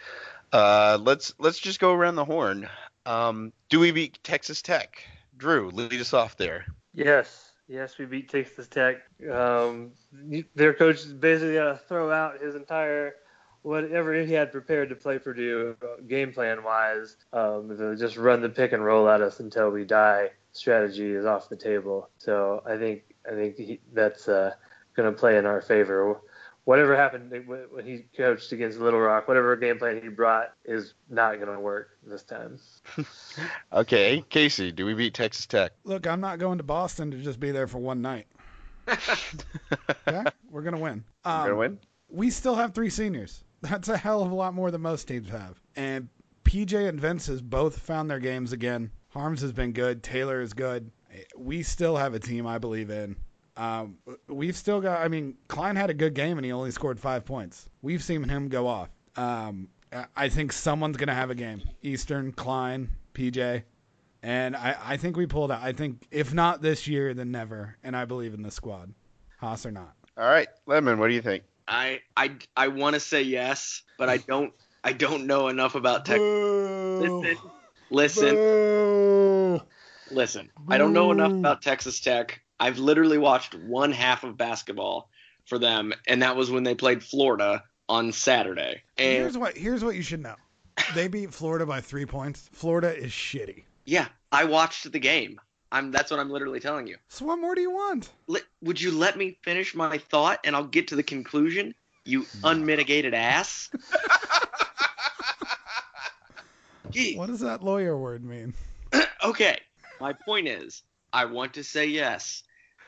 [0.54, 2.68] Uh, let's let's just go around the horn.
[3.06, 5.02] Um, do we beat Texas Tech?
[5.36, 6.64] Drew, lead us off there.
[6.94, 8.98] Yes, yes, we beat Texas Tech.
[9.28, 9.90] Um,
[10.54, 13.16] their coach basically got to throw out his entire
[13.62, 15.74] whatever he had prepared to play Purdue
[16.06, 17.16] game plan wise.
[17.32, 20.30] Um, to just run the pick and roll at us until we die.
[20.52, 22.10] Strategy is off the table.
[22.18, 24.52] So I think I think he, that's uh,
[24.94, 26.20] going to play in our favor.
[26.64, 31.34] Whatever happened when he coached against Little Rock, whatever game plan he brought is not
[31.38, 32.58] going to work this time.
[33.72, 35.72] Okay, Casey, do we beat Texas Tech?
[35.84, 38.26] Look, I'm not going to Boston to just be there for one night.
[40.06, 40.22] Okay?
[40.50, 41.04] We're going to win.
[41.24, 41.78] Um, Gonna win?
[42.08, 43.42] we still have three seniors.
[43.62, 45.58] That's a hell of a lot more than most teams have.
[45.76, 46.08] And
[46.44, 48.90] PJ and Vince has both found their games again.
[49.14, 50.02] Haarms has been good.
[50.02, 50.90] Taylor is good.
[51.36, 53.16] We still have a team I believe in.
[53.56, 53.98] Um,
[54.28, 55.00] we've still got.
[55.00, 57.68] I mean, Cline had a good game and he only scored five points.
[57.82, 58.88] We've seen him go off.
[59.16, 61.62] Um, I- I think someone's gonna have a game.
[61.82, 63.62] Eastern, Cline, PJ,
[64.24, 65.62] and I, I think we pulled out.
[65.62, 67.76] I think if not this year, then never.
[67.84, 68.92] And I believe in the squad,
[69.38, 69.94] Haas or not.
[70.18, 71.44] All right, Lemon, what do you think?
[71.68, 74.52] I I I want to say yes, but I don't
[74.82, 76.18] I don't know enough about tech.
[76.20, 77.36] Listen,
[77.90, 79.60] listen, Boo.
[80.10, 80.50] listen.
[80.68, 82.40] I don't know enough about Texas Tech.
[82.64, 85.10] I've literally watched one half of basketball
[85.44, 88.82] for them, and that was when they played Florida on Saturday.
[88.96, 90.36] And Here's what here's what you should know.
[90.94, 92.48] They beat Florida by three points.
[92.54, 93.64] Florida is shitty.
[93.84, 95.38] yeah, I watched the game.
[95.72, 96.96] I'm that's what I'm literally telling you.
[97.08, 98.10] So what more do you want?
[98.28, 101.74] Let, would you let me finish my thought and I'll get to the conclusion?
[102.06, 103.68] You unmitigated ass.
[107.16, 108.54] What does that lawyer word mean?
[109.24, 109.58] okay.
[110.00, 112.44] My point is, I want to say yes.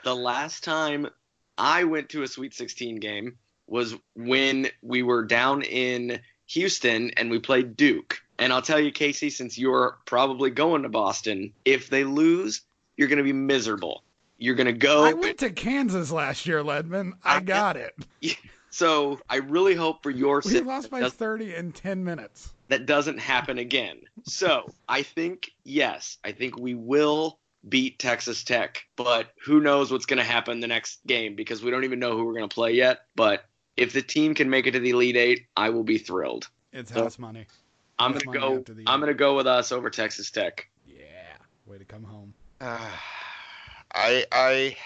[0.07, 1.09] The last time
[1.59, 7.29] I went to a Sweet 16 game was when we were down in Houston and
[7.29, 8.23] we played Duke.
[8.39, 12.63] And I'll tell you, Casey, since you're probably going to Boston, if they lose,
[12.97, 14.05] you're going to be miserable.
[14.39, 15.03] You're going to go.
[15.03, 17.15] I went to Kansas last year, Ledman.
[17.25, 17.97] I I- got it.
[18.71, 22.51] so I really hope for your We sake lost by 30 in 10 minutes.
[22.69, 23.99] that doesn't happen again.
[24.23, 30.07] So I think, yes, I think we will beat Texas Tech, but who knows what's
[30.07, 32.55] going to happen the next game because we don't even know who we're going to
[32.55, 33.01] play yet.
[33.17, 33.45] But
[33.77, 36.49] if the team can make it to the Elite Eight, I will be thrilled.
[36.73, 37.47] It's So- house money.
[37.99, 38.61] I'm That's going to money go.
[38.61, 40.69] after I'm going to go with us over Texas Tech.
[40.87, 41.03] Yeah.
[41.65, 42.35] Way to come home.
[42.61, 44.77] I I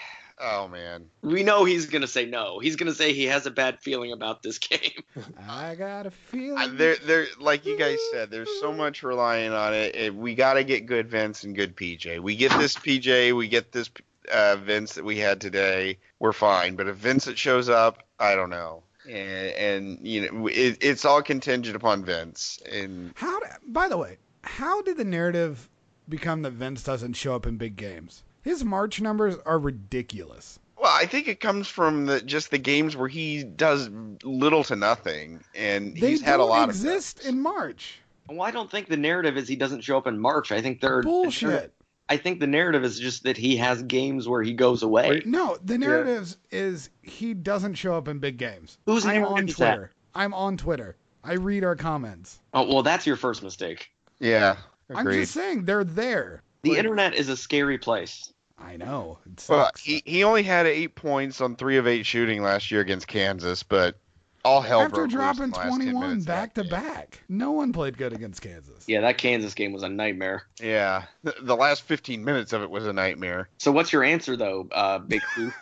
[0.41, 1.05] oh man.
[1.21, 2.59] We know he's going to say no.
[2.59, 5.03] He's going to say he has a bad feeling about this game.
[5.49, 6.77] I got a feeling.
[6.77, 9.95] There there like you guys said, there's so much relying on it.
[9.95, 12.19] it we got to get good Vince and good PJ.
[12.19, 13.89] We get this PJ, we get this
[14.31, 15.97] uh, Vince that we had today.
[16.19, 16.75] We're fine.
[16.75, 18.83] But if Vincent shows up, I don't know.
[19.05, 19.17] And,
[19.55, 22.61] and you know, it, it's all contingent upon Vince.
[22.71, 23.39] And How?
[23.39, 25.67] d- By the way, how did the narrative
[26.07, 28.23] become that Vince doesn't show up in big games?
[28.41, 30.59] His March numbers are ridiculous.
[30.77, 33.89] Well, I think it comes from the just the games where he does
[34.23, 37.33] little to nothing, and They he's had a lot exist of those.
[37.33, 37.99] in March.
[38.27, 40.51] well, I don't think the narrative is he doesn't show up in March.
[40.51, 41.71] I think they're Bullshit.
[42.09, 45.21] I think the narrative is just that he has games where he goes away.
[45.23, 48.77] No, the narrative is he doesn't show up in big games.
[48.85, 49.75] Whose I'm on is that?
[49.75, 49.91] Twitter.
[50.15, 50.97] I'm on Twitter.
[51.23, 52.39] I read our comments.
[52.55, 53.91] Oh well, that's your first mistake.
[54.19, 54.57] Yeah,
[54.93, 56.41] I'm just saying they're there.
[56.63, 58.31] The internet is a scary place.
[58.57, 59.19] I know.
[59.25, 62.81] It Well, he he only had eight points on three of eight shooting last year
[62.81, 63.97] against Kansas, but
[64.45, 66.63] all hell After broke loose dropping the last 10 21 minutes of that back to
[66.63, 68.83] back, no one played good against Kansas.
[68.87, 70.43] Yeah, that Kansas game was a nightmare.
[70.61, 73.49] Yeah, the, the last 15 minutes of it was a nightmare.
[73.57, 75.51] So what's your answer though, uh, Big Two?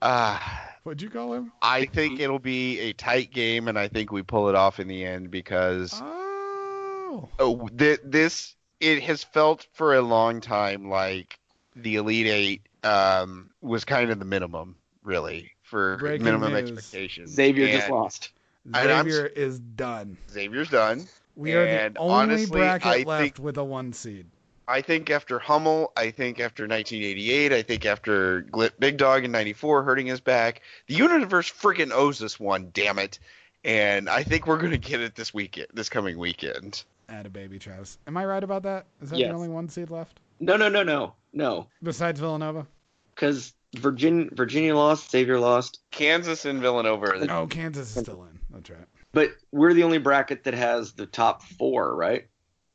[0.00, 1.50] Ah, What'd you call him?
[1.60, 4.86] I think it'll be a tight game, and I think we pull it off in
[4.86, 7.28] the end because Oh.
[7.40, 11.38] oh, th- this it has felt for a long time like
[11.76, 16.70] the Elite Eight um, was kind of the minimum, really, for Breaking minimum news.
[16.72, 17.30] expectations.
[17.30, 18.30] Xavier just And lost.
[18.72, 18.74] And
[19.06, 20.16] Xavier is done.
[20.30, 21.06] Xavier's done.
[21.36, 24.26] We are And the only honestly, bracket I left think- with a one seed.
[24.70, 29.32] I think after Hummel, I think after 1988, I think after Gl- Big Dog in
[29.32, 33.18] 94 hurting his back, the universe freaking owes us one, damn it.
[33.64, 36.84] And I think we're going to get it this weekend, this coming weekend.
[37.08, 37.98] Add a baby, Travis.
[38.06, 38.86] Am I right about that?
[39.00, 39.28] Is that Yes.
[39.28, 41.66] the only one seed left No, no, no, no, no.
[41.82, 42.66] besides Villanova?
[43.14, 48.24] Because Virginia, Virginia lost, Xavier lost, Kansas and Villanova are the No, Kansas is still
[48.24, 48.38] in.
[48.50, 48.86] That's right.
[49.12, 52.26] but we're the only bracket that has the top four, right?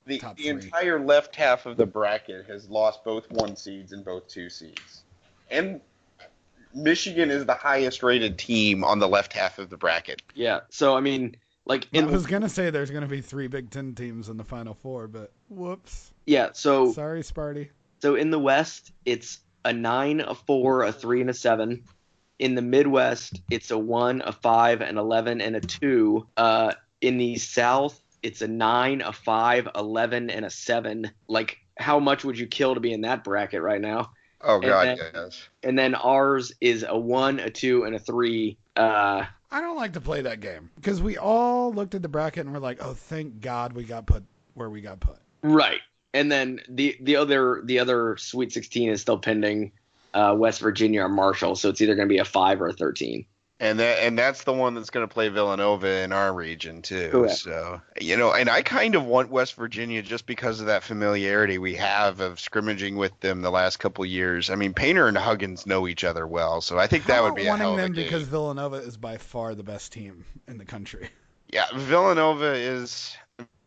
[0.05, 4.27] the, the entire left half of the bracket has lost both one seeds and both
[4.27, 5.03] two seeds.
[5.49, 5.79] And
[6.75, 10.21] Michigan is the highest rated team on the left half of the bracket.
[10.35, 10.61] Yeah.
[10.69, 14.29] So I mean, like I was gonna say there's gonna be three Big Ten teams
[14.29, 16.11] in the Final Four, but whoops.
[16.25, 16.49] yeah.
[16.53, 17.69] So Sorry, Sparty.
[18.01, 21.83] So in the West, it's a nine, a four, a three, and a seven.
[22.39, 26.27] In the Midwest, it's a one, a five, an eleven, and a two.
[26.35, 31.11] Uh, in the South, it's a nine, a five, eleven, and a seven.
[31.29, 34.11] Like, how much would you kill to be in that bracket right now?
[34.41, 35.47] Oh, And God, then- yes.
[35.63, 38.57] And then ours is a one, a two, and a three.
[38.75, 39.23] Uh,
[39.53, 42.53] I don't like to play that game because we all looked at the bracket and
[42.53, 44.23] we're like, oh, thank God we got put
[44.55, 45.19] where we got put.
[45.43, 45.79] right.
[46.15, 49.71] And then the the other the other Sweet 16 is still pending.
[50.13, 52.73] Uh, West Virginia or Marshall, so it's either going to be a five or a
[52.73, 53.25] 13.
[53.63, 57.09] And that and that's the one that's going to play Villanova in our region too.
[57.11, 57.37] Correct.
[57.37, 61.57] So you know, and I kind of want West Virginia just because of that familiarity
[61.57, 64.49] we have of scrimmaging with them the last couple years.
[64.49, 67.43] I mean, Painter and Huggins know each other well, so I think that would be
[67.43, 68.03] a hell wanting of a them game.
[68.03, 71.09] because Villanova is by far the best team in the country.
[71.47, 73.15] Yeah, Villanova is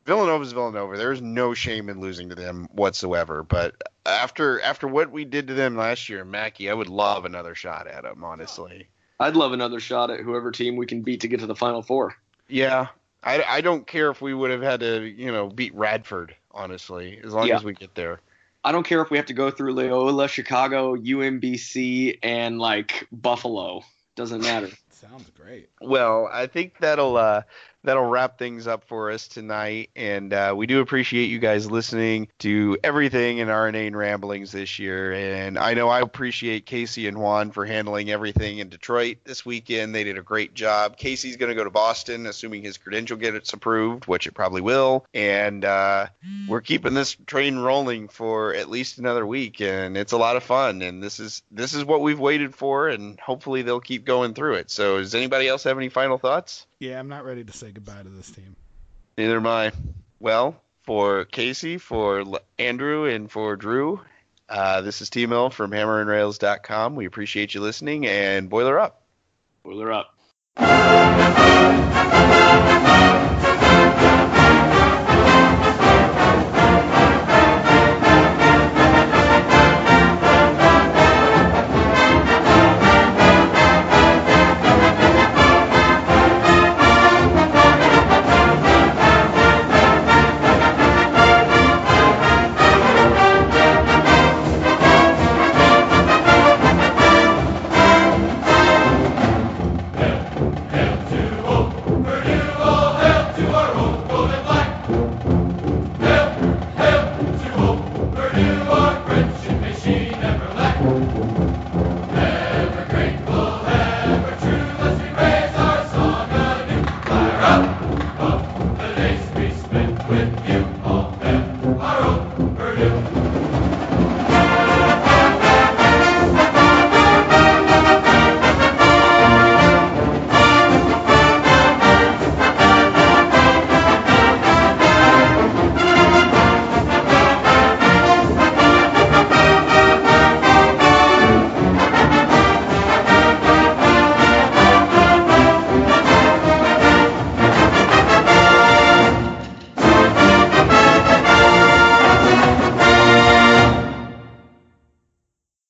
[0.05, 0.97] Villanova's Villanova.
[0.97, 3.42] There's no shame in losing to them whatsoever.
[3.42, 7.55] But after after what we did to them last year, Mackey, I would love another
[7.55, 8.88] shot at them, honestly.
[9.19, 11.83] I'd love another shot at whoever team we can beat to get to the Final
[11.83, 12.14] Four.
[12.49, 12.89] Yeah,
[13.23, 17.21] I, I don't care if we would have had to you know beat Radford, honestly,
[17.25, 17.57] as long Yeah.
[17.57, 18.21] as we get there.
[18.64, 23.83] I don't care if we have to go through Loyola, Chicago, UMBC, and like Buffalo.
[24.17, 24.69] Doesn't matter.
[24.91, 25.69] Sounds great.
[25.81, 27.43] Well, I think that'll uh,
[27.87, 32.28] that'll wrap things up for us tonight, and uh, we do appreciate you guys listening
[32.41, 35.12] to everything in RNA and Ramblings this year.
[35.12, 39.95] And I know I appreciate Casey and Juan for handling everything in Detroit this weekend.
[39.95, 40.97] They did a great job.
[40.97, 45.07] Casey's going to go to Boston, assuming his credential gets approved, which it probably will.
[45.14, 46.07] And uh,
[46.49, 50.43] we're keeping this train rolling for at least another week, and it's a lot of
[50.43, 50.82] fun.
[50.82, 54.55] And this is this is what we've waited for, and hopefully they'll keep going through
[54.55, 54.70] it.
[54.70, 56.66] So, does anybody else have any final thoughts?
[56.79, 58.55] Yeah, I'm not ready to say goodbye to this team.
[59.16, 59.72] Neither am I.
[60.20, 62.22] Well, for Casey, for
[62.59, 64.01] Andrew, and for Drew,
[64.49, 66.95] uh, this is T Mill from HammerandRails.com.
[66.95, 69.03] We appreciate you listening, and boiler up.
[69.64, 70.12] Boiler up.